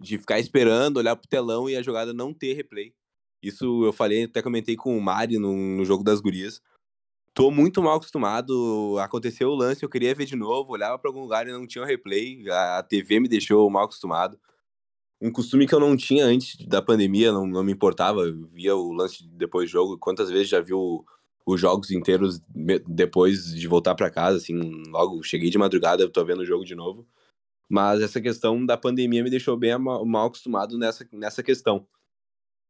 De 0.00 0.18
ficar 0.18 0.38
esperando, 0.38 0.98
olhar 0.98 1.16
pro 1.16 1.28
telão 1.28 1.68
e 1.68 1.76
a 1.76 1.82
jogada 1.82 2.12
não 2.12 2.32
ter 2.34 2.52
replay. 2.52 2.94
Isso 3.42 3.84
eu 3.84 3.92
falei, 3.92 4.24
até 4.24 4.42
comentei 4.42 4.76
com 4.76 4.96
o 4.96 5.00
Mari 5.00 5.38
no, 5.38 5.54
no 5.54 5.84
jogo 5.84 6.02
das 6.02 6.20
gurias. 6.20 6.60
Tô 7.34 7.50
muito 7.50 7.82
mal 7.82 7.96
acostumado. 7.96 8.98
Aconteceu 8.98 9.48
o 9.50 9.54
lance, 9.54 9.84
eu 9.84 9.88
queria 9.88 10.14
ver 10.14 10.24
de 10.24 10.34
novo, 10.34 10.72
olhava 10.72 10.98
para 10.98 11.08
algum 11.08 11.20
lugar 11.20 11.46
e 11.46 11.52
não 11.52 11.66
tinha 11.66 11.84
replay. 11.84 12.42
A 12.50 12.82
TV 12.82 13.20
me 13.20 13.28
deixou 13.28 13.68
mal 13.70 13.84
acostumado. 13.84 14.38
Um 15.20 15.30
costume 15.32 15.66
que 15.66 15.74
eu 15.74 15.80
não 15.80 15.96
tinha 15.96 16.24
antes 16.24 16.56
da 16.66 16.82
pandemia, 16.82 17.32
não, 17.32 17.46
não 17.46 17.62
me 17.62 17.72
importava. 17.72 18.22
Eu 18.22 18.48
via 18.48 18.74
o 18.74 18.92
lance 18.92 19.24
depois 19.28 19.68
do 19.68 19.72
jogo. 19.72 19.98
Quantas 19.98 20.30
vezes 20.30 20.48
já 20.48 20.60
viu 20.60 21.04
os 21.46 21.60
jogos 21.60 21.90
inteiros 21.90 22.40
depois 22.86 23.54
de 23.54 23.66
voltar 23.66 23.94
para 23.94 24.10
casa, 24.10 24.36
assim, 24.36 24.54
logo 24.88 25.22
cheguei 25.22 25.48
de 25.48 25.56
madrugada, 25.56 26.08
tô 26.08 26.24
vendo 26.24 26.40
o 26.40 26.44
jogo 26.44 26.64
de 26.64 26.74
novo. 26.74 27.06
Mas 27.68 28.02
essa 28.02 28.20
questão 28.20 28.64
da 28.66 28.76
pandemia 28.76 29.22
me 29.22 29.30
deixou 29.30 29.56
bem 29.56 29.76
mal 29.78 30.26
acostumado 30.26 30.76
nessa, 30.76 31.08
nessa 31.12 31.42
questão 31.42 31.86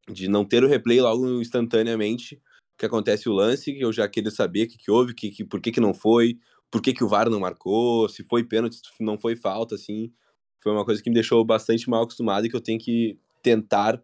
de 0.07 0.27
não 0.27 0.45
ter 0.45 0.63
o 0.63 0.67
replay 0.67 1.01
logo 1.01 1.41
instantaneamente 1.41 2.41
que 2.77 2.85
acontece 2.85 3.27
o 3.27 3.33
lance, 3.33 3.73
que 3.73 3.83
eu 3.83 3.91
já 3.91 4.07
queria 4.07 4.31
saber 4.31 4.63
o 4.63 4.67
que, 4.69 4.77
que 4.77 4.89
houve, 4.89 5.13
que, 5.13 5.29
que, 5.29 5.43
por 5.43 5.59
que, 5.59 5.71
que 5.71 5.81
não 5.81 5.93
foi, 5.93 6.39
por 6.71 6.81
que, 6.81 6.93
que 6.93 7.03
o 7.03 7.07
VAR 7.07 7.29
não 7.29 7.39
marcou, 7.39 8.07
se 8.07 8.23
foi 8.23 8.43
pênalti, 8.43 8.75
se 8.75 9.03
não 9.03 9.17
foi 9.17 9.35
falta, 9.35 9.75
assim. 9.75 10.13
Foi 10.61 10.71
uma 10.71 10.85
coisa 10.85 11.01
que 11.03 11.09
me 11.09 11.13
deixou 11.13 11.43
bastante 11.43 11.89
mal 11.89 12.03
acostumado 12.03 12.45
e 12.45 12.49
que 12.49 12.55
eu 12.55 12.61
tenho 12.61 12.79
que 12.79 13.17
tentar 13.43 14.01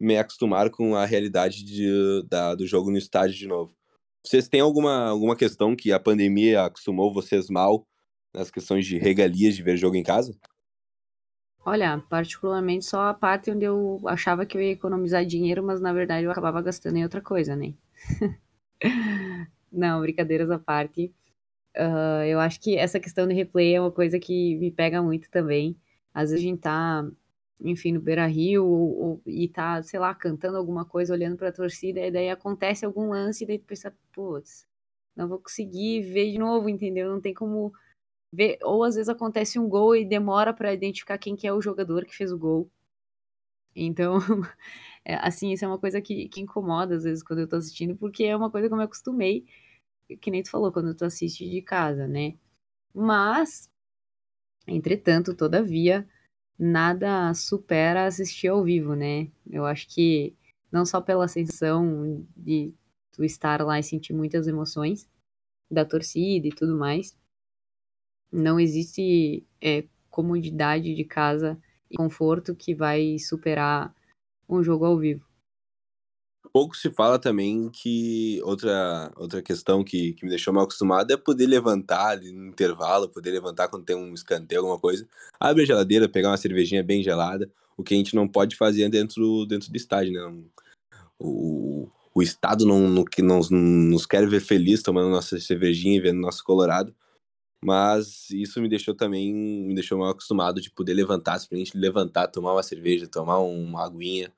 me 0.00 0.16
acostumar 0.16 0.70
com 0.70 0.96
a 0.96 1.04
realidade 1.04 1.64
de, 1.64 2.22
da, 2.28 2.54
do 2.54 2.66
jogo 2.66 2.90
no 2.90 2.98
estádio 2.98 3.36
de 3.36 3.46
novo. 3.46 3.74
Vocês 4.24 4.48
têm 4.48 4.60
alguma, 4.60 5.08
alguma 5.08 5.36
questão 5.36 5.76
que 5.76 5.92
a 5.92 6.00
pandemia 6.00 6.64
acostumou 6.64 7.12
vocês 7.12 7.48
mal 7.50 7.86
nas 8.34 8.50
questões 8.50 8.86
de 8.86 8.98
regalias 8.98 9.54
de 9.54 9.62
ver 9.62 9.76
jogo 9.76 9.96
em 9.96 10.02
casa? 10.02 10.34
Olha, 11.64 11.98
particularmente 12.08 12.84
só 12.84 13.08
a 13.08 13.14
parte 13.14 13.50
onde 13.50 13.64
eu 13.64 14.00
achava 14.06 14.46
que 14.46 14.56
eu 14.56 14.62
ia 14.62 14.72
economizar 14.72 15.24
dinheiro, 15.26 15.62
mas 15.62 15.80
na 15.80 15.92
verdade 15.92 16.24
eu 16.24 16.30
acabava 16.30 16.60
gastando 16.62 16.96
em 16.96 17.02
outra 17.02 17.20
coisa, 17.20 17.56
né? 17.56 17.74
Não, 19.72 20.00
brincadeiras 20.00 20.50
à 20.50 20.58
parte. 20.58 21.12
Uh, 21.76 22.24
eu 22.26 22.40
acho 22.40 22.60
que 22.60 22.76
essa 22.78 23.00
questão 23.00 23.26
de 23.28 23.34
replay 23.34 23.74
é 23.74 23.80
uma 23.80 23.92
coisa 23.92 24.18
que 24.20 24.56
me 24.58 24.70
pega 24.72 25.02
muito 25.02 25.30
também. 25.30 25.76
Às 26.14 26.30
vezes 26.30 26.44
a 26.44 26.48
gente 26.48 26.60
tá, 26.60 27.08
enfim, 27.60 27.92
no 27.92 28.00
Beira 28.00 28.26
Rio 28.26 28.66
ou, 28.66 29.00
ou, 29.02 29.22
e 29.26 29.48
tá, 29.48 29.82
sei 29.82 30.00
lá, 30.00 30.14
cantando 30.14 30.58
alguma 30.58 30.84
coisa, 30.84 31.14
olhando 31.14 31.36
pra 31.36 31.52
torcida, 31.52 32.00
e 32.00 32.10
daí 32.12 32.30
acontece 32.30 32.84
algum 32.86 33.10
lance, 33.10 33.44
e 33.44 33.46
daí 33.46 33.58
tu 33.58 33.66
pensa, 33.66 33.94
putz, 34.12 34.66
não 35.16 35.28
vou 35.28 35.38
conseguir 35.40 36.02
ver 36.02 36.32
de 36.32 36.38
novo, 36.38 36.68
entendeu? 36.68 37.10
Não 37.10 37.20
tem 37.20 37.34
como 37.34 37.72
Ou 38.62 38.84
às 38.84 38.94
vezes 38.96 39.08
acontece 39.08 39.58
um 39.58 39.68
gol 39.68 39.96
e 39.96 40.04
demora 40.04 40.52
para 40.54 40.72
identificar 40.74 41.18
quem 41.18 41.36
que 41.36 41.46
é 41.46 41.52
o 41.52 41.60
jogador 41.62 42.04
que 42.04 42.16
fez 42.16 42.32
o 42.32 42.38
gol. 42.38 42.70
Então, 43.74 44.18
é, 45.04 45.16
assim, 45.16 45.52
isso 45.52 45.64
é 45.64 45.68
uma 45.68 45.78
coisa 45.78 46.00
que, 46.00 46.28
que 46.28 46.40
incomoda 46.40 46.96
às 46.96 47.04
vezes 47.04 47.22
quando 47.22 47.40
eu 47.40 47.48
tô 47.48 47.56
assistindo, 47.56 47.96
porque 47.96 48.24
é 48.24 48.36
uma 48.36 48.50
coisa 48.50 48.68
que 48.68 48.74
eu 48.74 48.78
me 48.78 48.84
acostumei, 48.84 49.44
que 50.20 50.30
nem 50.30 50.42
tu 50.42 50.50
falou, 50.50 50.72
quando 50.72 50.94
tu 50.94 51.04
assiste 51.04 51.48
de 51.48 51.62
casa, 51.62 52.06
né? 52.06 52.36
Mas, 52.94 53.68
entretanto, 54.66 55.34
todavia, 55.34 56.08
nada 56.58 57.34
supera 57.34 58.06
assistir 58.06 58.48
ao 58.48 58.64
vivo, 58.64 58.94
né? 58.94 59.30
Eu 59.50 59.66
acho 59.66 59.88
que 59.88 60.36
não 60.72 60.86
só 60.86 61.00
pela 61.00 61.28
sensação 61.28 62.26
de 62.36 62.74
tu 63.12 63.24
estar 63.24 63.62
lá 63.62 63.78
e 63.78 63.82
sentir 63.82 64.12
muitas 64.12 64.46
emoções 64.48 65.08
da 65.70 65.84
torcida 65.84 66.48
e 66.48 66.50
tudo 66.52 66.76
mais, 66.76 67.16
não 68.34 68.58
existe 68.58 69.46
é, 69.60 69.84
comodidade 70.10 70.94
de 70.94 71.04
casa 71.04 71.58
conforto 71.96 72.54
que 72.54 72.74
vai 72.74 73.16
superar 73.18 73.94
um 74.48 74.62
jogo 74.62 74.84
ao 74.84 74.98
vivo. 74.98 75.24
Pouco 76.52 76.76
se 76.76 76.90
fala 76.90 77.18
também 77.18 77.68
que 77.70 78.40
outra, 78.44 79.12
outra 79.16 79.42
questão 79.42 79.82
que, 79.82 80.12
que 80.12 80.24
me 80.24 80.30
deixou 80.30 80.52
mal 80.52 80.64
acostumado 80.64 81.12
é 81.12 81.16
poder 81.16 81.46
levantar 81.46 82.10
ali 82.10 82.30
no 82.30 82.46
intervalo, 82.46 83.08
poder 83.08 83.30
levantar 83.30 83.68
quando 83.68 83.84
tem 83.84 83.96
um 83.96 84.14
escanteio, 84.14 84.60
alguma 84.60 84.78
coisa. 84.78 85.08
Abre 85.38 85.62
a 85.62 85.66
geladeira, 85.66 86.08
pegar 86.08 86.30
uma 86.30 86.36
cervejinha 86.36 86.82
bem 86.82 87.02
gelada, 87.02 87.50
o 87.76 87.82
que 87.82 87.94
a 87.94 87.96
gente 87.96 88.14
não 88.14 88.28
pode 88.28 88.56
fazer 88.56 88.88
dentro, 88.88 89.46
dentro 89.46 89.70
do 89.70 89.76
estádio, 89.76 90.12
né? 90.12 90.44
O, 91.18 91.88
o 92.14 92.22
Estado 92.22 92.64
não, 92.64 92.88
não, 92.88 93.04
não, 93.18 93.40
nos 93.50 94.06
quer 94.06 94.28
ver 94.28 94.40
feliz 94.40 94.82
tomando 94.82 95.10
nossa 95.10 95.40
cervejinha 95.40 95.96
e 95.96 96.00
vendo 96.00 96.20
nosso 96.20 96.44
Colorado. 96.44 96.94
Mas 97.64 98.28
isso 98.28 98.60
me 98.60 98.68
deixou 98.68 98.94
também, 98.94 99.32
me 99.32 99.74
deixou 99.74 99.98
mal 99.98 100.10
acostumado 100.10 100.60
de 100.60 100.70
poder 100.70 100.92
levantar, 100.92 101.38
simplesmente 101.38 101.74
levantar, 101.74 102.28
tomar 102.28 102.52
uma 102.52 102.62
cerveja, 102.62 103.08
tomar 103.08 103.38
uma 103.38 103.86
aguinha 103.86 104.30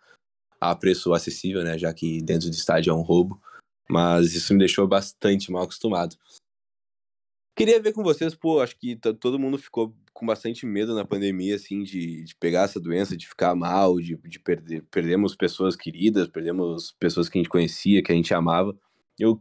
a 0.60 0.76
preço 0.76 1.12
acessível, 1.12 1.64
né? 1.64 1.76
Já 1.76 1.92
que 1.92 2.22
dentro 2.22 2.48
do 2.48 2.54
estádio 2.54 2.92
é 2.92 2.94
um 2.94 3.02
roubo. 3.02 3.42
Mas 3.90 4.32
isso 4.34 4.52
me 4.52 4.60
deixou 4.60 4.86
bastante 4.86 5.50
mal 5.50 5.64
acostumado. 5.64 6.16
Queria 7.56 7.82
ver 7.82 7.92
com 7.92 8.04
vocês, 8.04 8.32
pô, 8.32 8.60
acho 8.60 8.78
que 8.78 8.94
todo 8.94 9.40
mundo 9.40 9.58
ficou 9.58 9.92
com 10.12 10.24
bastante 10.24 10.64
medo 10.64 10.94
na 10.94 11.04
pandemia, 11.04 11.56
assim, 11.56 11.82
de, 11.82 12.22
de 12.22 12.36
pegar 12.36 12.62
essa 12.62 12.78
doença, 12.78 13.16
de 13.16 13.26
ficar 13.26 13.56
mal, 13.56 13.98
de, 13.98 14.16
de 14.18 14.38
perder. 14.38 14.84
Perdemos 14.88 15.34
pessoas 15.34 15.74
queridas, 15.74 16.28
perdemos 16.28 16.94
pessoas 17.00 17.28
que 17.28 17.38
a 17.38 17.40
gente 17.40 17.50
conhecia, 17.50 18.02
que 18.04 18.12
a 18.12 18.14
gente 18.14 18.32
amava. 18.32 18.76
Eu 19.18 19.38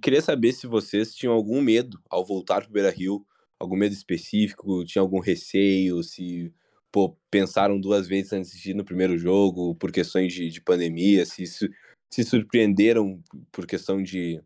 queria 0.00 0.22
saber 0.22 0.52
se 0.52 0.66
vocês 0.66 1.14
tinham 1.14 1.34
algum 1.34 1.60
medo 1.60 2.00
ao 2.08 2.24
voltar 2.24 2.62
pro 2.62 2.72
Beira 2.72 2.90
Rio, 2.90 3.26
algum 3.58 3.76
medo 3.76 3.92
específico, 3.92 4.84
tinha 4.84 5.02
algum 5.02 5.20
receio, 5.20 6.02
se 6.02 6.52
pô, 6.90 7.16
pensaram 7.30 7.80
duas 7.80 8.06
vezes 8.08 8.32
antes 8.32 8.58
de 8.58 8.70
ir 8.70 8.74
no 8.74 8.84
primeiro 8.84 9.18
jogo 9.18 9.74
por 9.74 9.92
questões 9.92 10.32
de, 10.32 10.48
de 10.48 10.60
pandemia, 10.60 11.26
se, 11.26 11.44
se 11.46 12.24
surpreenderam 12.24 13.22
por 13.52 13.66
questão 13.66 14.02
de, 14.02 14.42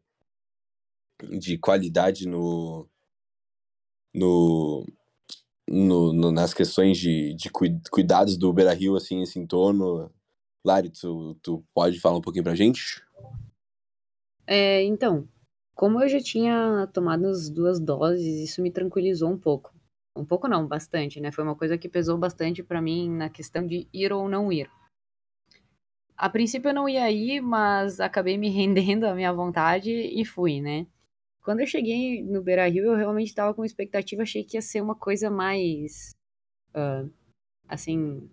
de 1.39 1.57
qualidade 1.59 2.27
no, 2.27 2.89
no, 4.13 4.87
no, 5.69 6.13
no, 6.13 6.33
nas 6.33 6.53
questões 6.53 6.99
de, 6.99 7.35
de 7.35 7.51
cuidados 7.51 8.37
do 8.37 8.53
Beira 8.53 8.75
Rio, 8.75 8.97
assim, 8.97 9.23
esse 9.23 9.39
entorno. 9.39 10.11
Lari, 10.65 10.91
tu, 10.91 11.37
tu 11.43 11.65
pode 11.75 11.99
falar 12.01 12.19
um 12.19 12.21
pouquinho 12.21 12.45
pra 12.45 12.55
gente? 12.55 13.03
É, 14.55 14.83
então, 14.85 15.27
como 15.75 16.03
eu 16.03 16.07
já 16.11 16.21
tinha 16.21 16.87
tomado 16.93 17.27
as 17.27 17.49
duas 17.49 17.81
doses, 17.81 18.51
isso 18.51 18.61
me 18.61 18.71
tranquilizou 18.71 19.31
um 19.31 19.39
pouco. 19.39 19.75
Um 20.15 20.27
pouco 20.27 20.47
não, 20.47 20.69
bastante, 20.69 21.19
né? 21.23 21.33
Foi 21.33 21.43
uma 21.43 21.57
coisa 21.57 21.79
que 21.79 21.89
pesou 21.89 22.19
bastante 22.19 22.63
para 22.63 22.83
mim 22.83 23.09
na 23.09 23.31
questão 23.31 23.67
de 23.67 23.89
ir 23.91 24.13
ou 24.13 24.29
não 24.29 24.53
ir. 24.53 24.71
A 26.15 26.29
princípio 26.29 26.69
eu 26.69 26.75
não 26.75 26.87
ia 26.87 27.11
ir, 27.11 27.41
mas 27.41 27.99
acabei 27.99 28.37
me 28.37 28.51
rendendo 28.53 29.07
à 29.07 29.15
minha 29.15 29.33
vontade 29.33 29.91
e 29.91 30.23
fui, 30.23 30.61
né? 30.61 30.87
Quando 31.43 31.61
eu 31.61 31.67
cheguei 31.67 32.23
no 32.23 32.43
Beira 32.43 32.69
Rio, 32.69 32.85
eu 32.85 32.95
realmente 32.95 33.29
estava 33.29 33.55
com 33.55 33.65
expectativa, 33.65 34.21
achei 34.21 34.45
que 34.45 34.59
ia 34.59 34.63
ser 34.63 34.83
uma 34.83 34.95
coisa 34.95 35.31
mais. 35.31 36.11
Uh, 36.77 37.11
assim. 37.67 38.29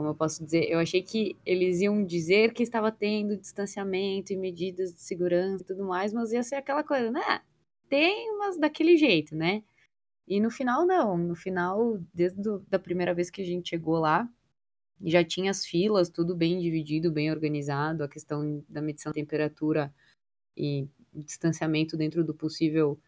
Como 0.00 0.08
eu 0.08 0.14
posso 0.14 0.42
dizer? 0.42 0.64
Eu 0.70 0.78
achei 0.78 1.02
que 1.02 1.36
eles 1.44 1.82
iam 1.82 2.02
dizer 2.02 2.54
que 2.54 2.62
estava 2.62 2.90
tendo 2.90 3.36
distanciamento 3.36 4.32
e 4.32 4.36
medidas 4.36 4.94
de 4.94 5.02
segurança 5.02 5.62
e 5.62 5.66
tudo 5.66 5.84
mais, 5.84 6.10
mas 6.10 6.32
ia 6.32 6.42
ser 6.42 6.54
aquela 6.54 6.82
coisa, 6.82 7.10
né? 7.10 7.42
Tem, 7.86 8.34
mas 8.38 8.56
daquele 8.56 8.96
jeito, 8.96 9.36
né? 9.36 9.62
E 10.26 10.40
no 10.40 10.50
final, 10.50 10.86
não. 10.86 11.18
No 11.18 11.34
final, 11.34 11.98
desde 12.14 12.40
a 12.48 12.58
da 12.70 12.78
primeira 12.78 13.12
vez 13.12 13.28
que 13.28 13.42
a 13.42 13.44
gente 13.44 13.68
chegou 13.68 13.98
lá, 13.98 14.26
já 15.02 15.22
tinha 15.22 15.50
as 15.50 15.66
filas, 15.66 16.08
tudo 16.08 16.34
bem 16.34 16.58
dividido, 16.58 17.12
bem 17.12 17.30
organizado, 17.30 18.02
a 18.02 18.08
questão 18.08 18.64
da 18.70 18.80
medição 18.80 19.12
de 19.12 19.20
temperatura 19.20 19.94
e 20.56 20.88
distanciamento 21.12 21.94
dentro 21.94 22.24
do 22.24 22.32
possível 22.32 22.98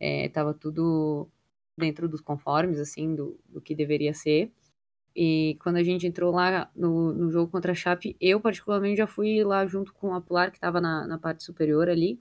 estava 0.00 0.52
é, 0.52 0.54
tudo 0.54 1.28
dentro 1.76 2.08
dos 2.08 2.22
conformes, 2.22 2.78
assim, 2.80 3.14
do, 3.14 3.38
do 3.46 3.60
que 3.60 3.74
deveria 3.74 4.14
ser. 4.14 4.50
E 5.20 5.56
quando 5.60 5.78
a 5.78 5.82
gente 5.82 6.06
entrou 6.06 6.32
lá 6.32 6.70
no, 6.76 7.12
no 7.12 7.28
jogo 7.28 7.50
contra 7.50 7.72
a 7.72 7.74
Chape, 7.74 8.16
eu 8.20 8.40
particularmente 8.40 8.98
já 8.98 9.06
fui 9.08 9.42
lá 9.42 9.66
junto 9.66 9.92
com 9.92 10.14
a 10.14 10.20
Polar, 10.20 10.52
que 10.52 10.58
estava 10.58 10.80
na, 10.80 11.08
na 11.08 11.18
parte 11.18 11.42
superior 11.42 11.88
ali. 11.88 12.20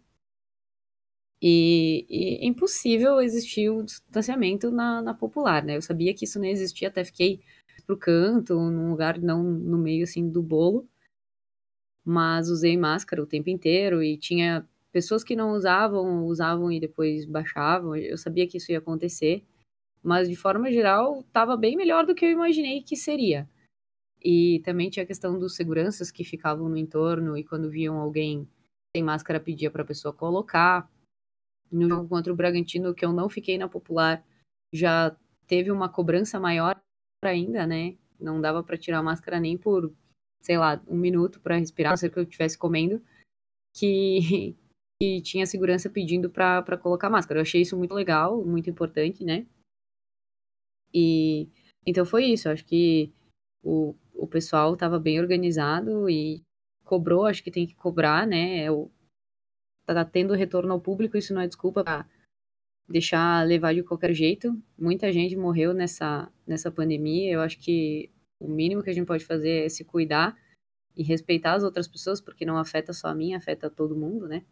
E, 1.39 2.07
e, 2.10 2.43
é 2.43 2.47
impossível 2.47 3.21
existir 3.21 3.69
o 3.69 3.83
distanciamento 3.83 4.71
na, 4.71 4.99
na 5.03 5.13
popular, 5.13 5.63
né? 5.63 5.77
Eu 5.77 5.81
sabia 5.83 6.12
que 6.12 6.25
isso 6.25 6.39
não 6.39 6.47
existia, 6.47 6.88
até 6.88 7.03
fiquei 7.03 7.39
pro 7.86 7.95
canto, 7.95 8.55
num 8.55 8.89
lugar 8.89 9.19
não 9.19 9.43
no 9.43 9.77
meio, 9.77 10.03
assim, 10.03 10.27
do 10.27 10.41
bolo. 10.41 10.89
Mas 12.03 12.49
usei 12.49 12.75
máscara 12.75 13.21
o 13.21 13.27
tempo 13.27 13.49
inteiro 13.49 14.01
e 14.01 14.17
tinha 14.17 14.67
pessoas 14.91 15.23
que 15.23 15.36
não 15.36 15.51
usavam, 15.51 16.25
usavam 16.25 16.71
e 16.71 16.79
depois 16.79 17.25
baixavam. 17.25 17.95
Eu 17.95 18.17
sabia 18.17 18.47
que 18.47 18.57
isso 18.57 18.71
ia 18.71 18.79
acontecer. 18.79 19.43
Mas, 20.03 20.29
de 20.29 20.36
forma 20.36 20.71
geral, 20.71 21.21
estava 21.21 21.57
bem 21.57 21.75
melhor 21.75 22.05
do 22.05 22.15
que 22.15 22.25
eu 22.25 22.31
imaginei 22.31 22.81
que 22.81 22.95
seria. 22.95 23.49
E 24.23 24.62
também 24.65 24.89
tinha 24.89 25.03
a 25.03 25.07
questão 25.07 25.38
dos 25.38 25.55
seguranças 25.55 26.12
que 26.12 26.23
ficavam 26.23 26.67
no 26.69 26.77
entorno 26.77 27.38
e 27.38 27.43
quando 27.43 27.69
viam 27.69 27.97
alguém 27.97 28.47
sem 28.95 29.03
máscara 29.03 29.39
pedia 29.39 29.69
para 29.69 29.83
a 29.83 29.86
pessoa 29.86 30.13
colocar. 30.13 30.89
No 31.71 31.88
jogo 31.88 32.07
contra 32.07 32.31
o 32.31 32.36
Bragantino, 32.36 32.93
que 32.93 33.05
eu 33.05 33.12
não 33.12 33.29
fiquei 33.29 33.57
na 33.57 33.67
popular, 33.67 34.25
já 34.73 35.15
teve 35.45 35.71
uma 35.71 35.89
cobrança 35.89 36.39
maior 36.39 36.81
ainda, 37.21 37.67
né? 37.67 37.97
Não 38.19 38.41
dava 38.41 38.63
para 38.63 38.77
tirar 38.77 38.99
a 38.99 39.03
máscara 39.03 39.39
nem 39.39 39.57
por, 39.57 39.93
sei 40.41 40.57
lá, 40.57 40.81
um 40.88 40.97
minuto 40.97 41.39
para 41.39 41.57
respirar, 41.57 41.93
a 41.93 41.97
ser 41.97 42.10
que 42.10 42.17
eu 42.17 42.23
estivesse 42.23 42.57
comendo, 42.57 43.01
que, 43.75 44.55
que 44.99 45.21
tinha 45.21 45.45
segurança 45.45 45.89
pedindo 45.89 46.29
para 46.29 46.77
colocar 46.77 47.10
máscara. 47.10 47.39
Eu 47.39 47.43
achei 47.43 47.62
isso 47.62 47.77
muito 47.77 47.93
legal, 47.93 48.43
muito 48.43 48.69
importante, 48.69 49.23
né? 49.23 49.45
E 50.93 51.50
então 51.86 52.06
foi 52.06 52.26
isso. 52.26 52.50
Acho 52.50 52.65
que 52.65 53.13
o, 53.63 53.95
o 54.13 54.28
pessoal 54.28 54.73
estava 54.73 55.00
bem 55.00 55.19
organizado 55.19 56.10
e 56.10 56.41
cobrou, 56.84 57.26
acho 57.26 57.43
que 57.43 57.52
tem 57.52 57.67
que 57.67 57.76
cobrar, 57.76 58.26
né? 58.26 58.63
É 58.63 58.71
o, 58.71 58.89
tá 59.86 60.04
tendo 60.06 60.34
retorno 60.34 60.73
ao 60.73 60.82
público, 60.82 61.17
isso 61.17 61.34
não 61.34 61.41
é 61.41 61.47
desculpa 61.47 61.84
pra 61.84 62.06
deixar 62.88 63.45
levar 63.45 63.73
de 63.73 63.84
qualquer 63.84 64.13
jeito. 64.13 64.58
Muita 64.78 65.12
gente 65.12 65.36
morreu 65.36 65.73
nessa, 65.73 66.32
nessa 66.45 66.71
pandemia. 66.71 67.32
Eu 67.32 67.41
acho 67.41 67.60
que 67.60 68.10
o 68.39 68.47
mínimo 68.47 68.84
que 68.84 68.89
a 68.89 68.93
gente 68.93 69.08
pode 69.08 69.26
fazer 69.26 69.65
é 69.65 69.69
se 69.69 69.84
cuidar 69.84 70.38
e 70.95 71.04
respeitar 71.04 71.54
as 71.54 71.63
outras 71.63 71.88
pessoas, 71.88 72.19
porque 72.19 72.45
não 72.45 72.58
afeta 72.58 72.93
só 72.93 73.10
a 73.10 73.15
mim, 73.15 73.34
afeta 73.34 73.69
todo 73.69 73.95
mundo, 73.95 74.28
né? 74.28 74.43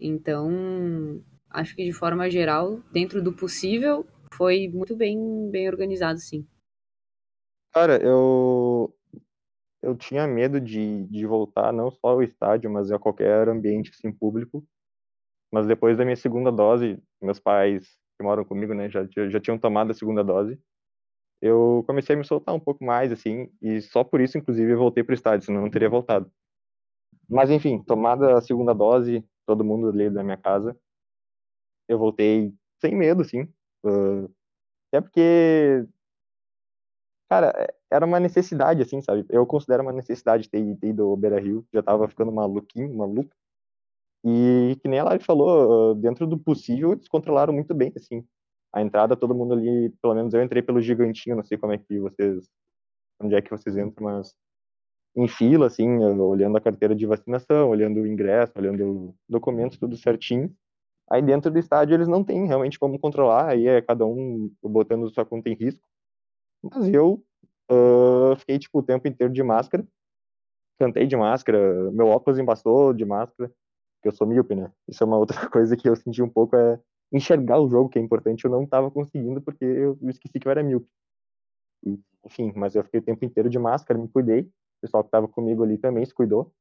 Então, 0.00 1.22
acho 1.48 1.76
que 1.76 1.84
de 1.84 1.92
forma 1.92 2.28
geral, 2.28 2.80
dentro 2.92 3.22
do 3.22 3.32
possível, 3.32 4.06
foi 4.36 4.68
muito 4.68 4.96
bem, 4.96 5.50
bem 5.50 5.68
organizado, 5.68 6.18
sim. 6.18 6.46
Cara, 7.72 8.02
eu 8.02 8.94
eu 9.82 9.94
tinha 9.96 10.26
medo 10.26 10.60
de, 10.60 11.04
de 11.08 11.26
voltar 11.26 11.72
não 11.72 11.90
só 11.90 12.08
ao 12.08 12.22
estádio, 12.22 12.70
mas 12.70 12.90
a 12.90 12.98
qualquer 12.98 13.48
ambiente 13.48 13.90
assim, 13.90 14.10
público. 14.12 14.64
Mas 15.52 15.66
depois 15.66 15.96
da 15.98 16.04
minha 16.04 16.16
segunda 16.16 16.50
dose, 16.52 16.98
meus 17.22 17.38
pais 17.40 17.86
que 18.18 18.24
moram 18.24 18.44
comigo, 18.44 18.74
né, 18.74 18.88
já, 18.90 19.06
já 19.28 19.40
tinham 19.40 19.58
tomado 19.58 19.90
a 19.90 19.94
segunda 19.94 20.24
dose. 20.24 20.58
Eu 21.42 21.84
comecei 21.86 22.16
a 22.16 22.18
me 22.18 22.24
soltar 22.24 22.54
um 22.54 22.60
pouco 22.60 22.84
mais, 22.84 23.12
assim, 23.12 23.50
e 23.62 23.80
só 23.82 24.04
por 24.04 24.20
isso, 24.20 24.38
inclusive, 24.38 24.72
eu 24.72 24.78
voltei 24.78 25.04
para 25.04 25.12
o 25.12 25.14
estádio, 25.14 25.46
senão 25.46 25.60
eu 25.60 25.64
não 25.64 25.70
teria 25.70 25.90
voltado. 25.90 26.30
Mas, 27.28 27.50
enfim, 27.50 27.82
tomada 27.82 28.38
a 28.38 28.40
segunda 28.40 28.74
dose, 28.74 29.24
todo 29.46 29.64
mundo 29.64 29.88
ali 29.90 30.10
da 30.10 30.22
minha 30.24 30.36
casa, 30.38 30.76
eu 31.88 31.98
voltei 31.98 32.52
sem 32.80 32.94
medo, 32.94 33.22
assim. 33.22 33.48
Até 34.88 35.00
porque 35.00 35.86
Cara, 37.28 37.52
é, 37.56 37.74
era 37.90 38.06
uma 38.06 38.20
necessidade, 38.20 38.82
assim, 38.82 39.00
sabe? 39.00 39.24
Eu 39.28 39.46
considero 39.46 39.82
uma 39.82 39.92
necessidade 39.92 40.48
ter, 40.48 40.76
ter 40.76 40.88
ido 40.88 41.04
ao 41.04 41.16
Beira 41.16 41.40
Rio. 41.40 41.66
Já 41.72 41.82
tava 41.82 42.08
ficando 42.08 42.30
maluquinho, 42.32 42.96
maluco. 42.96 43.34
E 44.24 44.76
que 44.82 44.88
nem 44.88 45.00
a 45.00 45.04
Lari 45.04 45.22
falou, 45.24 45.92
ah, 45.92 45.94
dentro 45.94 46.26
do 46.26 46.38
possível, 46.38 46.92
eles 46.92 47.08
controlaram 47.08 47.52
muito 47.52 47.74
bem, 47.74 47.92
assim. 47.96 48.24
A 48.72 48.82
entrada, 48.82 49.16
todo 49.16 49.34
mundo 49.34 49.54
ali, 49.54 49.90
pelo 50.02 50.14
menos 50.14 50.34
eu 50.34 50.42
entrei 50.42 50.62
pelo 50.62 50.80
gigantinho, 50.80 51.36
não 51.36 51.44
sei 51.44 51.58
como 51.58 51.72
é 51.72 51.78
que 51.78 51.98
vocês. 52.00 52.48
Onde 53.20 53.34
é 53.36 53.42
que 53.42 53.50
vocês 53.50 53.76
entram, 53.76 54.04
mas. 54.06 54.34
Em 55.16 55.28
fila, 55.28 55.66
assim, 55.68 55.88
olhando 55.98 56.56
a 56.56 56.60
carteira 56.60 56.94
de 56.94 57.06
vacinação, 57.06 57.70
olhando 57.70 58.00
o 58.00 58.06
ingresso, 58.06 58.52
olhando 58.56 59.14
documentos, 59.28 59.78
tudo 59.78 59.96
certinho. 59.96 60.54
Aí 61.10 61.20
dentro 61.20 61.50
do 61.50 61.58
estádio 61.58 61.94
eles 61.94 62.08
não 62.08 62.24
têm 62.24 62.46
realmente 62.46 62.78
como 62.78 62.98
controlar, 62.98 63.50
aí 63.50 63.66
é 63.66 63.82
cada 63.82 64.06
um 64.06 64.50
botando 64.62 65.10
sua 65.10 65.24
conta 65.24 65.48
em 65.48 65.54
risco. 65.54 65.86
Mas 66.62 66.88
eu 66.88 67.22
uh, 67.70 68.36
fiquei, 68.38 68.58
tipo, 68.58 68.78
o 68.78 68.82
tempo 68.82 69.06
inteiro 69.06 69.32
de 69.32 69.42
máscara. 69.42 69.86
Cantei 70.78 71.06
de 71.06 71.16
máscara, 71.16 71.90
meu 71.92 72.08
óculos 72.08 72.38
embaçou 72.38 72.92
de 72.92 73.04
máscara, 73.04 73.48
porque 73.96 74.08
eu 74.08 74.12
sou 74.12 74.26
míope, 74.26 74.54
né? 74.54 74.72
Isso 74.88 75.04
é 75.04 75.06
uma 75.06 75.18
outra 75.18 75.36
coisa 75.50 75.76
que 75.76 75.88
eu 75.88 75.94
senti 75.94 76.22
um 76.22 76.28
pouco, 76.28 76.56
é 76.56 76.80
enxergar 77.12 77.60
o 77.60 77.68
jogo, 77.68 77.88
que 77.88 77.98
é 77.98 78.02
importante. 78.02 78.44
Eu 78.44 78.50
não 78.50 78.64
estava 78.64 78.90
conseguindo, 78.90 79.40
porque 79.40 79.64
eu 79.64 79.98
esqueci 80.08 80.40
que 80.40 80.48
eu 80.48 80.50
era 80.50 80.62
míope. 80.62 80.88
Enfim, 82.24 82.52
mas 82.56 82.74
eu 82.74 82.82
fiquei 82.82 83.00
o 83.00 83.04
tempo 83.04 83.24
inteiro 83.24 83.50
de 83.50 83.58
máscara, 83.58 84.00
me 84.00 84.08
cuidei. 84.08 84.50
pessoal 84.80 85.04
que 85.04 85.08
estava 85.08 85.28
comigo 85.28 85.62
ali 85.62 85.78
também 85.78 86.04
se 86.04 86.14
cuidou. 86.14 86.52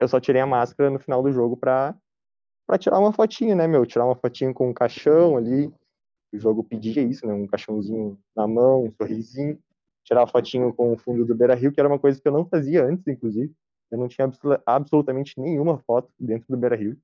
Eu 0.00 0.08
só 0.08 0.18
tirei 0.18 0.40
a 0.40 0.46
máscara 0.46 0.88
no 0.90 0.98
final 0.98 1.22
do 1.22 1.30
jogo 1.30 1.56
para 1.56 1.94
para 2.70 2.78
tirar 2.78 3.00
uma 3.00 3.12
fotinha, 3.12 3.56
né, 3.56 3.66
meu? 3.66 3.84
Tirar 3.84 4.04
uma 4.04 4.14
fotinha 4.14 4.54
com 4.54 4.70
um 4.70 4.72
caixão 4.72 5.36
ali. 5.36 5.66
O 6.32 6.38
jogo 6.38 6.62
pedia 6.62 7.02
isso, 7.02 7.26
né? 7.26 7.34
Um 7.34 7.44
caixãozinho 7.44 8.16
na 8.36 8.46
mão, 8.46 8.84
um 8.84 8.92
sorrisinho. 8.92 9.58
Tirar 10.04 10.20
uma 10.20 10.28
fotinho 10.28 10.72
com 10.72 10.92
o 10.92 10.96
fundo 10.96 11.24
do 11.26 11.34
Beira 11.34 11.56
Rio, 11.56 11.72
que 11.72 11.80
era 11.80 11.88
uma 11.88 11.98
coisa 11.98 12.20
que 12.22 12.28
eu 12.28 12.32
não 12.32 12.46
fazia 12.46 12.84
antes, 12.84 13.04
inclusive. 13.08 13.52
Eu 13.90 13.98
não 13.98 14.06
tinha 14.06 14.30
absolutamente 14.64 15.34
nenhuma 15.36 15.78
foto 15.78 16.12
dentro 16.16 16.46
do 16.48 16.56
Beira 16.56 16.76
Rio. 16.76 16.96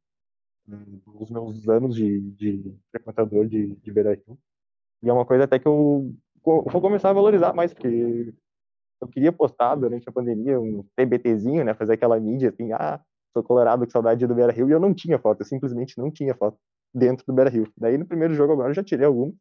Nos 0.68 1.30
meus 1.32 1.68
anos 1.68 1.96
de, 1.96 2.20
de 2.30 2.72
frequentador 2.92 3.48
de, 3.48 3.74
de 3.74 3.92
Beira 3.92 4.14
Rio. 4.14 4.38
E 5.02 5.08
é 5.08 5.12
uma 5.12 5.26
coisa 5.26 5.44
até 5.44 5.58
que 5.58 5.66
eu 5.66 6.14
vou 6.44 6.80
começar 6.80 7.10
a 7.10 7.12
valorizar 7.12 7.52
mais, 7.52 7.74
porque 7.74 8.32
eu 9.00 9.08
queria 9.08 9.32
postar 9.32 9.74
durante 9.74 10.08
a 10.08 10.12
pandemia 10.12 10.60
um 10.60 10.84
TBTzinho, 10.94 11.64
né? 11.64 11.74
Fazer 11.74 11.94
aquela 11.94 12.20
mídia 12.20 12.50
assim, 12.50 12.72
ah, 12.72 13.00
sou 13.36 13.42
colorado 13.42 13.84
com 13.84 13.90
saudade 13.90 14.26
do 14.26 14.34
Beira 14.34 14.52
Rio, 14.52 14.68
e 14.68 14.72
eu 14.72 14.80
não 14.80 14.94
tinha 14.94 15.18
foto, 15.18 15.42
eu 15.42 15.46
simplesmente 15.46 15.98
não 15.98 16.10
tinha 16.10 16.34
foto 16.34 16.58
dentro 16.94 17.26
do 17.26 17.34
Beira 17.34 17.50
Rio. 17.50 17.70
Daí 17.76 17.98
no 17.98 18.06
primeiro 18.06 18.34
jogo 18.34 18.54
agora 18.54 18.70
eu 18.70 18.74
já 18.74 18.82
tirei 18.82 19.04
alguma. 19.04 19.34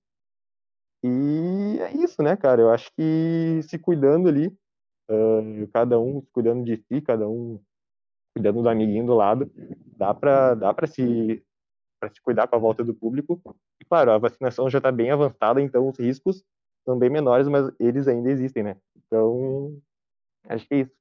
E 1.04 1.80
é 1.80 1.94
isso, 1.96 2.22
né, 2.22 2.36
cara? 2.36 2.62
Eu 2.62 2.72
acho 2.72 2.92
que 2.98 3.62
se 3.64 3.78
cuidando 3.80 4.28
ali, 4.28 4.48
uh, 5.10 5.68
cada 5.72 6.00
um 6.00 6.22
cuidando 6.34 6.66
de 6.66 6.78
si, 6.78 7.00
cada 7.02 7.28
um 7.30 7.60
cuidando 8.36 8.62
do 8.62 8.70
amiguinho 8.70 9.06
do 9.06 9.14
lado, 9.14 9.50
dá 9.96 10.14
para 10.14 10.56
dá 10.56 10.76
se 10.88 11.42
para 12.00 12.14
se 12.14 12.22
cuidar 12.22 12.48
com 12.48 12.56
a 12.56 12.60
volta 12.60 12.84
do 12.84 12.94
público. 12.94 13.40
E 13.80 13.86
claro, 13.86 14.12
a 14.12 14.18
vacinação 14.18 14.70
já 14.70 14.80
está 14.80 14.92
bem 14.92 15.12
avançada, 15.12 15.62
então 15.62 15.88
os 15.88 15.98
riscos 15.98 16.44
são 16.84 17.00
bem 17.00 17.10
menores, 17.10 17.48
mas 17.48 17.72
eles 17.80 18.08
ainda 18.08 18.30
existem, 18.30 18.64
né? 18.64 18.78
Então, 18.96 19.80
acho 20.50 20.68
que 20.68 20.74
é 20.76 20.80
isso. 20.82 20.92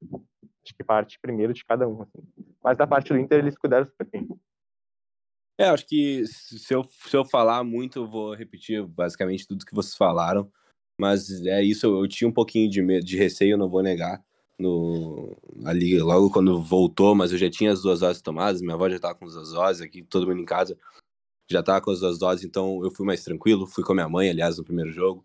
Acho 0.64 0.74
que 0.74 0.84
parte 0.84 1.18
primeiro 1.20 1.52
de 1.52 1.64
cada 1.64 1.88
um. 1.88 2.02
Assim. 2.02 2.26
Mas 2.62 2.76
da 2.76 2.86
parte 2.86 3.12
do 3.12 3.18
Inter, 3.18 3.40
eles 3.40 3.56
cuidaram 3.56 3.86
super 3.86 4.08
bem. 4.10 4.28
É, 5.58 5.66
acho 5.66 5.86
que 5.86 6.26
se 6.26 6.74
eu, 6.74 6.82
se 6.84 7.16
eu 7.16 7.24
falar 7.24 7.62
muito, 7.62 8.00
eu 8.00 8.08
vou 8.08 8.34
repetir 8.34 8.84
basicamente 8.84 9.46
tudo 9.46 9.64
que 9.64 9.74
vocês 9.74 9.96
falaram. 9.96 10.50
Mas 10.98 11.28
é 11.46 11.62
isso, 11.62 11.86
eu, 11.86 12.08
tinha 12.08 12.28
um 12.28 12.32
pouquinho 12.32 12.70
de 12.70 12.80
medo, 12.80 13.04
de 13.04 13.16
receio, 13.16 13.56
não 13.56 13.68
vou 13.68 13.82
negar. 13.82 14.22
No, 14.58 15.36
ali, 15.64 15.98
logo 15.98 16.30
quando 16.30 16.62
voltou, 16.62 17.14
mas 17.14 17.32
eu 17.32 17.38
já 17.38 17.50
tinha 17.50 17.72
as 17.72 17.82
duas 17.82 18.00
doses 18.00 18.22
tomadas, 18.22 18.60
minha 18.60 18.74
avó 18.74 18.88
já 18.88 18.96
estava 18.96 19.14
com 19.14 19.24
as 19.24 19.34
duas 19.34 19.50
doses 19.50 19.82
aqui, 19.82 20.02
todo 20.02 20.28
mundo 20.28 20.40
em 20.40 20.44
casa 20.44 20.78
já 21.50 21.60
estava 21.60 21.80
com 21.80 21.90
as 21.90 22.00
duas 22.00 22.18
doses, 22.18 22.44
então 22.44 22.82
eu 22.84 22.90
fui 22.90 23.04
mais 23.04 23.22
tranquilo, 23.22 23.66
fui 23.66 23.84
com 23.84 23.92
a 23.92 23.94
minha 23.96 24.08
mãe, 24.08 24.30
aliás, 24.30 24.56
no 24.56 24.64
primeiro 24.64 24.92
jogo. 24.92 25.24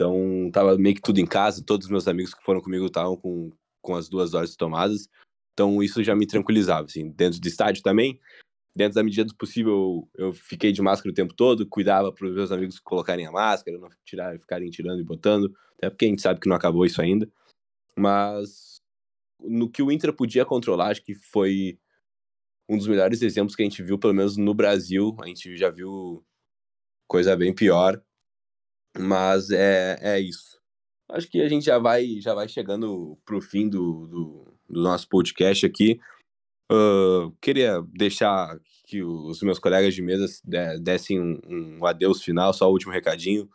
Então, 0.00 0.50
tava 0.50 0.78
meio 0.78 0.94
que 0.94 1.02
tudo 1.02 1.20
em 1.20 1.26
casa, 1.26 1.62
todos 1.62 1.84
os 1.84 1.90
meus 1.90 2.08
amigos 2.08 2.32
que 2.32 2.42
foram 2.42 2.62
comigo 2.62 2.86
estavam 2.86 3.18
com, 3.18 3.52
com 3.82 3.94
as 3.94 4.08
duas 4.08 4.30
doses 4.30 4.56
tomadas. 4.56 5.10
Então, 5.52 5.82
isso 5.82 6.02
já 6.02 6.16
me 6.16 6.26
tranquilizava, 6.26 6.86
assim. 6.86 7.10
Dentro 7.10 7.38
do 7.38 7.46
estádio 7.46 7.82
também, 7.82 8.18
dentro 8.74 8.94
da 8.94 9.02
medida 9.02 9.26
do 9.26 9.36
possível, 9.36 10.08
eu 10.16 10.32
fiquei 10.32 10.72
de 10.72 10.80
máscara 10.80 11.10
o 11.10 11.14
tempo 11.14 11.34
todo, 11.34 11.68
cuidava 11.68 12.10
para 12.10 12.26
os 12.26 12.34
meus 12.34 12.50
amigos 12.50 12.80
colocarem 12.80 13.26
a 13.26 13.30
máscara, 13.30 13.76
não 13.76 13.90
tirar, 14.02 14.38
ficarem 14.38 14.70
tirando 14.70 15.00
e 15.00 15.04
botando, 15.04 15.54
até 15.76 15.90
porque 15.90 16.06
a 16.06 16.08
gente 16.08 16.22
sabe 16.22 16.40
que 16.40 16.48
não 16.48 16.56
acabou 16.56 16.86
isso 16.86 17.02
ainda. 17.02 17.30
Mas 17.94 18.80
no 19.38 19.68
que 19.68 19.82
o 19.82 19.92
Inter 19.92 20.14
podia 20.14 20.46
controlar, 20.46 20.92
acho 20.92 21.04
que 21.04 21.14
foi 21.14 21.78
um 22.66 22.78
dos 22.78 22.86
melhores 22.86 23.20
exemplos 23.20 23.54
que 23.54 23.62
a 23.62 23.66
gente 23.66 23.82
viu, 23.82 23.98
pelo 23.98 24.14
menos 24.14 24.38
no 24.38 24.54
Brasil. 24.54 25.14
A 25.20 25.26
gente 25.26 25.58
já 25.58 25.68
viu 25.68 26.24
coisa 27.06 27.36
bem 27.36 27.54
pior. 27.54 28.02
Mas 28.98 29.50
é, 29.50 29.98
é 30.00 30.20
isso. 30.20 30.60
Acho 31.10 31.28
que 31.28 31.40
a 31.40 31.48
gente 31.48 31.64
já 31.64 31.78
vai, 31.78 32.20
já 32.20 32.34
vai 32.34 32.48
chegando 32.48 33.18
pro 33.24 33.40
fim 33.40 33.68
do, 33.68 34.06
do, 34.06 34.54
do 34.68 34.82
nosso 34.82 35.08
podcast 35.08 35.66
aqui. 35.66 36.00
Uh, 36.70 37.32
queria 37.40 37.82
deixar 37.92 38.56
que 38.86 39.02
os 39.02 39.42
meus 39.42 39.58
colegas 39.58 39.94
de 39.94 40.02
mesa 40.02 40.26
dessem 40.80 41.20
um, 41.20 41.40
um 41.46 41.84
adeus 41.84 42.22
final, 42.22 42.52
só 42.52 42.68
o 42.68 42.72
último 42.72 42.92
recadinho. 42.92 43.48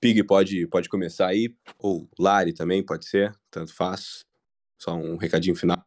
Pig 0.00 0.24
pode, 0.24 0.66
pode 0.66 0.88
começar 0.88 1.28
aí, 1.28 1.54
ou 1.78 2.08
Lari 2.18 2.52
também 2.52 2.84
pode 2.84 3.06
ser, 3.06 3.32
tanto 3.50 3.74
faz. 3.74 4.24
Só 4.80 4.94
um 4.94 5.16
recadinho 5.16 5.54
final. 5.54 5.80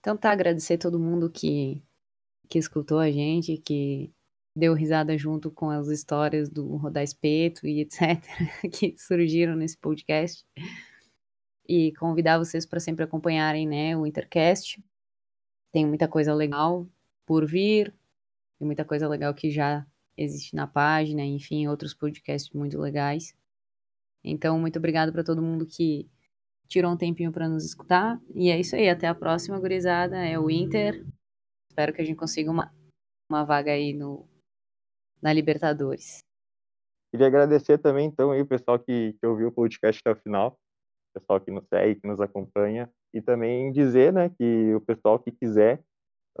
Então 0.00 0.16
tá, 0.16 0.30
agradecer 0.30 0.78
todo 0.78 0.98
mundo 0.98 1.30
que, 1.30 1.82
que 2.48 2.58
escutou 2.58 2.98
a 2.98 3.10
gente, 3.10 3.58
que 3.58 4.10
deu 4.58 4.74
risada 4.74 5.16
junto 5.16 5.50
com 5.50 5.70
as 5.70 5.88
histórias 5.88 6.50
do 6.50 6.76
Rodar 6.76 7.04
Espeto 7.04 7.66
e 7.66 7.80
etc., 7.80 8.22
que 8.72 8.94
surgiram 8.98 9.54
nesse 9.54 9.78
podcast. 9.78 10.44
E 11.66 11.92
convidar 11.92 12.38
vocês 12.38 12.66
para 12.66 12.80
sempre 12.80 13.04
acompanharem 13.04 13.68
né, 13.68 13.96
o 13.96 14.06
Intercast. 14.06 14.82
Tem 15.72 15.86
muita 15.86 16.08
coisa 16.08 16.34
legal 16.34 16.86
por 17.26 17.46
vir, 17.46 17.94
tem 18.58 18.66
muita 18.66 18.84
coisa 18.84 19.06
legal 19.06 19.32
que 19.34 19.50
já 19.50 19.86
existe 20.16 20.56
na 20.56 20.66
página, 20.66 21.22
enfim, 21.22 21.68
outros 21.68 21.94
podcasts 21.94 22.52
muito 22.52 22.78
legais. 22.80 23.34
Então, 24.24 24.58
muito 24.58 24.78
obrigado 24.78 25.12
para 25.12 25.22
todo 25.22 25.42
mundo 25.42 25.66
que 25.66 26.08
tirou 26.66 26.92
um 26.92 26.96
tempinho 26.96 27.30
para 27.30 27.48
nos 27.48 27.64
escutar. 27.64 28.20
E 28.34 28.50
é 28.50 28.58
isso 28.58 28.74
aí, 28.74 28.88
até 28.88 29.06
a 29.06 29.14
próxima, 29.14 29.60
gurizada. 29.60 30.16
É 30.16 30.38
o 30.38 30.50
Inter. 30.50 31.06
Espero 31.70 31.92
que 31.92 32.02
a 32.02 32.04
gente 32.04 32.16
consiga 32.16 32.50
uma, 32.50 32.74
uma 33.30 33.44
vaga 33.44 33.70
aí 33.72 33.92
no, 33.92 34.26
na 35.22 35.32
Libertadores. 35.32 36.24
Queria 37.10 37.26
agradecer 37.26 37.78
também, 37.78 38.06
então, 38.06 38.30
aí, 38.30 38.40
o 38.42 38.46
pessoal 38.46 38.78
que, 38.78 39.14
que 39.14 39.26
ouviu 39.26 39.48
o 39.48 39.52
podcast 39.52 40.00
até 40.00 40.18
o 40.18 40.22
final, 40.22 40.58
o 41.10 41.20
pessoal 41.20 41.40
que 41.40 41.50
nos 41.50 41.66
segue, 41.66 42.00
que 42.00 42.06
nos 42.06 42.20
acompanha, 42.20 42.90
e 43.14 43.22
também 43.22 43.72
dizer, 43.72 44.12
né, 44.12 44.28
que 44.28 44.74
o 44.74 44.80
pessoal 44.80 45.18
que 45.18 45.32
quiser 45.32 45.82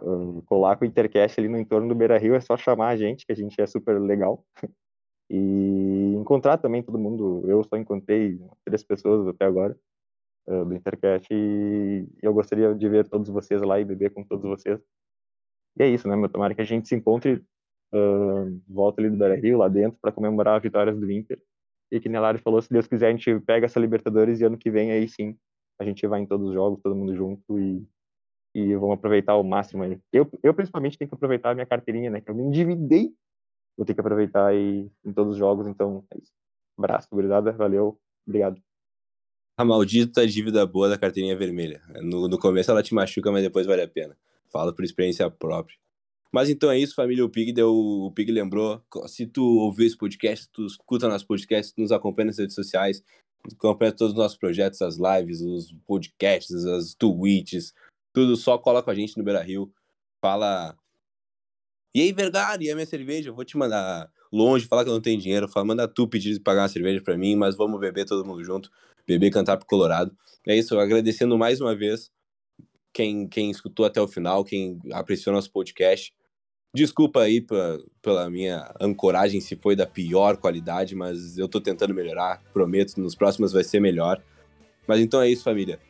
um, 0.02 0.40
colar 0.42 0.76
com 0.76 0.84
o 0.84 0.88
Intercast 0.88 1.40
ali 1.40 1.48
no 1.48 1.58
entorno 1.58 1.88
do 1.88 1.94
Beira 1.94 2.18
Rio 2.18 2.34
é 2.34 2.40
só 2.40 2.56
chamar 2.56 2.88
a 2.88 2.96
gente, 2.96 3.24
que 3.24 3.32
a 3.32 3.36
gente 3.36 3.60
é 3.60 3.66
super 3.66 3.98
legal. 3.98 4.44
e 5.30 6.14
encontrar 6.16 6.58
também 6.58 6.82
todo 6.82 6.98
mundo. 6.98 7.42
Eu 7.46 7.62
só 7.64 7.76
encontrei 7.76 8.40
três 8.64 8.82
pessoas 8.82 9.28
até 9.28 9.44
agora 9.44 9.76
uh, 10.46 10.64
do 10.64 10.74
Intercast 10.74 11.28
e 11.32 12.08
eu 12.22 12.32
gostaria 12.32 12.74
de 12.74 12.88
ver 12.88 13.08
todos 13.08 13.28
vocês 13.28 13.60
lá 13.62 13.78
e 13.78 13.84
beber 13.84 14.12
com 14.12 14.24
todos 14.24 14.44
vocês. 14.44 14.80
E 15.78 15.82
é 15.82 15.88
isso, 15.88 16.08
né, 16.08 16.16
meu? 16.16 16.28
Tomara 16.28 16.54
que 16.54 16.60
a 16.60 16.64
gente 16.64 16.88
se 16.88 16.94
encontre 16.94 17.44
uh, 17.94 18.60
volta 18.68 19.00
ali 19.00 19.10
do 19.10 19.16
Beira 19.16 19.36
Rio, 19.36 19.58
lá 19.58 19.68
dentro, 19.68 19.98
para 20.00 20.12
comemorar 20.12 20.56
as 20.56 20.62
vitórias 20.62 20.98
do 20.98 21.10
Inter. 21.10 21.40
E 21.90 22.00
que 22.00 22.08
Nelari 22.08 22.38
falou, 22.38 22.60
se 22.60 22.70
Deus 22.70 22.86
quiser, 22.86 23.08
a 23.08 23.10
gente 23.10 23.40
pega 23.40 23.66
essa 23.66 23.80
Libertadores 23.80 24.40
e 24.40 24.44
ano 24.44 24.58
que 24.58 24.70
vem, 24.70 24.92
aí 24.92 25.08
sim, 25.08 25.36
a 25.80 25.84
gente 25.84 26.06
vai 26.06 26.20
em 26.20 26.26
todos 26.26 26.48
os 26.48 26.54
jogos, 26.54 26.80
todo 26.82 26.94
mundo 26.94 27.14
junto 27.14 27.58
e, 27.58 27.86
e 28.54 28.74
vamos 28.74 28.94
aproveitar 28.94 29.36
o 29.36 29.42
máximo 29.42 29.82
aí. 29.82 29.98
Eu, 30.12 30.28
eu 30.42 30.52
principalmente 30.52 30.98
tenho 30.98 31.08
que 31.08 31.14
aproveitar 31.14 31.50
a 31.50 31.54
minha 31.54 31.66
carteirinha, 31.66 32.10
né, 32.10 32.20
que 32.20 32.30
eu 32.30 32.34
me 32.34 32.42
endividei, 32.42 33.10
vou 33.76 33.86
ter 33.86 33.94
que 33.94 34.00
aproveitar 34.00 34.48
aí 34.48 34.90
em 35.04 35.12
todos 35.12 35.32
os 35.32 35.38
jogos, 35.38 35.66
então 35.66 36.04
é 36.12 36.18
isso. 36.18 36.32
Abraço, 36.76 37.08
gurizada, 37.10 37.52
valeu, 37.52 37.98
obrigado. 38.26 38.60
A 39.56 39.64
maldita 39.64 40.26
dívida 40.26 40.64
boa 40.66 40.88
da 40.88 40.98
carteirinha 40.98 41.36
vermelha. 41.36 41.82
No, 42.02 42.28
no 42.28 42.38
começo 42.38 42.70
ela 42.70 42.82
te 42.82 42.94
machuca, 42.94 43.32
mas 43.32 43.42
depois 43.42 43.66
vale 43.66 43.82
a 43.82 43.88
pena. 43.88 44.16
Falo 44.52 44.72
por 44.72 44.84
experiência 44.84 45.28
própria. 45.28 45.76
Mas 46.32 46.50
então 46.50 46.70
é 46.70 46.78
isso, 46.78 46.94
família. 46.94 47.24
O 47.24 47.30
Pig 47.30 47.52
deu, 47.52 47.74
o 47.74 48.12
Pig 48.12 48.30
lembrou. 48.30 48.82
Se 49.06 49.26
tu 49.26 49.42
ouviu 49.42 49.86
esse 49.86 49.96
podcast, 49.96 50.48
tu 50.52 50.66
escuta 50.66 51.08
nosso 51.08 51.26
podcast, 51.26 51.72
nos 51.76 51.90
acompanha 51.90 52.26
nas 52.26 52.38
redes 52.38 52.54
sociais, 52.54 53.02
acompanha 53.52 53.92
todos 53.92 54.12
os 54.12 54.18
nossos 54.18 54.36
projetos, 54.36 54.82
as 54.82 54.96
lives, 54.98 55.40
os 55.40 55.74
podcasts, 55.86 56.64
as 56.64 56.94
tweets, 56.94 57.72
tudo 58.12 58.36
só 58.36 58.58
cola 58.58 58.82
com 58.82 58.90
a 58.90 58.94
gente 58.94 59.16
no 59.16 59.24
Beira 59.24 59.42
Rio. 59.42 59.72
Fala. 60.20 60.76
E 61.94 62.02
aí, 62.02 62.12
Vergara, 62.12 62.62
e 62.62 62.70
a 62.70 62.74
minha 62.74 62.86
cerveja? 62.86 63.30
Eu 63.30 63.34
vou 63.34 63.44
te 63.44 63.56
mandar 63.56 64.10
longe, 64.30 64.66
falar 64.66 64.84
que 64.84 64.90
eu 64.90 64.94
não 64.94 65.00
tenho 65.00 65.18
dinheiro, 65.18 65.48
fala, 65.48 65.64
manda 65.64 65.88
tu 65.88 66.06
pedir 66.06 66.34
de 66.34 66.40
pagar 66.40 66.62
uma 66.62 66.68
cerveja 66.68 67.02
para 67.02 67.16
mim, 67.16 67.34
mas 67.34 67.56
vamos 67.56 67.80
beber 67.80 68.04
todo 68.04 68.26
mundo 68.26 68.44
junto, 68.44 68.70
beber 69.06 69.30
cantar 69.30 69.56
pro 69.56 69.66
Colorado. 69.66 70.14
É 70.46 70.54
isso, 70.56 70.78
agradecendo 70.78 71.38
mais 71.38 71.60
uma 71.60 71.74
vez 71.74 72.10
quem, 72.92 73.26
quem 73.28 73.50
escutou 73.50 73.86
até 73.86 74.00
o 74.00 74.08
final, 74.08 74.44
quem 74.44 74.78
apreciou 74.92 75.34
nosso 75.34 75.50
podcast. 75.50 76.12
Desculpa 76.74 77.22
aí 77.22 77.40
pra, 77.40 77.78
pela 78.02 78.28
minha 78.28 78.72
ancoragem 78.80 79.40
se 79.40 79.56
foi 79.56 79.74
da 79.74 79.86
pior 79.86 80.36
qualidade, 80.36 80.94
mas 80.94 81.38
eu 81.38 81.48
tô 81.48 81.60
tentando 81.60 81.94
melhorar, 81.94 82.42
prometo, 82.52 83.00
nos 83.00 83.14
próximos 83.14 83.52
vai 83.52 83.64
ser 83.64 83.80
melhor. 83.80 84.22
Mas 84.86 85.00
então 85.00 85.20
é 85.20 85.28
isso, 85.28 85.44
família. 85.44 85.80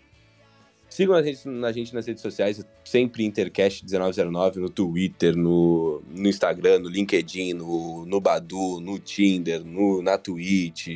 Sigam 0.88 1.14
a 1.14 1.22
gente, 1.22 1.46
a 1.46 1.72
gente 1.72 1.94
nas 1.94 2.06
redes 2.06 2.22
sociais, 2.22 2.64
sempre 2.82 3.22
Intercast1909, 3.24 4.56
no 4.56 4.70
Twitter, 4.70 5.36
no, 5.36 6.02
no 6.08 6.28
Instagram, 6.28 6.78
no 6.78 6.88
LinkedIn, 6.88 7.52
no, 7.52 8.06
no 8.06 8.20
Badu, 8.20 8.80
no 8.80 8.98
Tinder, 8.98 9.62
no, 9.62 10.00
na 10.00 10.16
Twitch, 10.16 10.88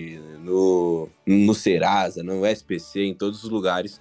no, 0.42 1.10
no 1.26 1.54
Serasa, 1.54 2.22
no 2.22 2.46
SPC, 2.46 3.02
em 3.02 3.14
todos 3.14 3.44
os 3.44 3.50
lugares. 3.50 4.00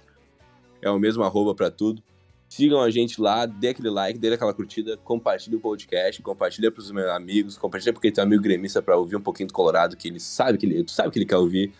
É 0.82 0.90
o 0.90 0.98
mesmo 0.98 1.22
arroba 1.22 1.54
para 1.54 1.70
tudo. 1.70 2.02
Sigam 2.48 2.82
a 2.82 2.90
gente 2.90 3.18
lá, 3.18 3.46
dê 3.46 3.68
aquele 3.68 3.88
like, 3.88 4.18
dê 4.18 4.34
aquela 4.34 4.52
curtida, 4.52 4.96
compartilhe 4.98 5.56
o 5.56 5.60
podcast, 5.60 6.20
compartilha 6.20 6.70
para 6.70 6.82
os 6.82 6.90
meus 6.90 7.08
amigos, 7.08 7.56
compartilha 7.56 7.94
porque 7.94 8.12
tem 8.12 8.22
um 8.22 8.26
amigo 8.26 8.42
gremista 8.42 8.82
para 8.82 8.94
ouvir 8.94 9.16
um 9.16 9.22
pouquinho 9.22 9.46
do 9.46 9.54
Colorado, 9.54 9.96
que 9.96 10.08
ele 10.08 10.20
sabe 10.20 10.58
que 10.58 10.66
ele, 10.66 10.84
tu 10.84 10.90
sabe 10.90 11.10
que 11.10 11.18
ele 11.18 11.24
quer 11.24 11.38
ouvir. 11.38 11.72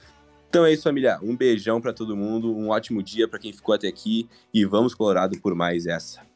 Então 0.48 0.64
é 0.64 0.72
isso, 0.72 0.84
família. 0.84 1.18
Um 1.22 1.36
beijão 1.36 1.78
para 1.78 1.92
todo 1.92 2.16
mundo, 2.16 2.56
um 2.56 2.70
ótimo 2.70 3.02
dia 3.02 3.28
para 3.28 3.38
quem 3.38 3.52
ficou 3.52 3.74
até 3.74 3.88
aqui 3.88 4.28
e 4.52 4.64
vamos 4.64 4.94
Colorado 4.94 5.38
por 5.40 5.54
mais 5.54 5.86
essa. 5.86 6.31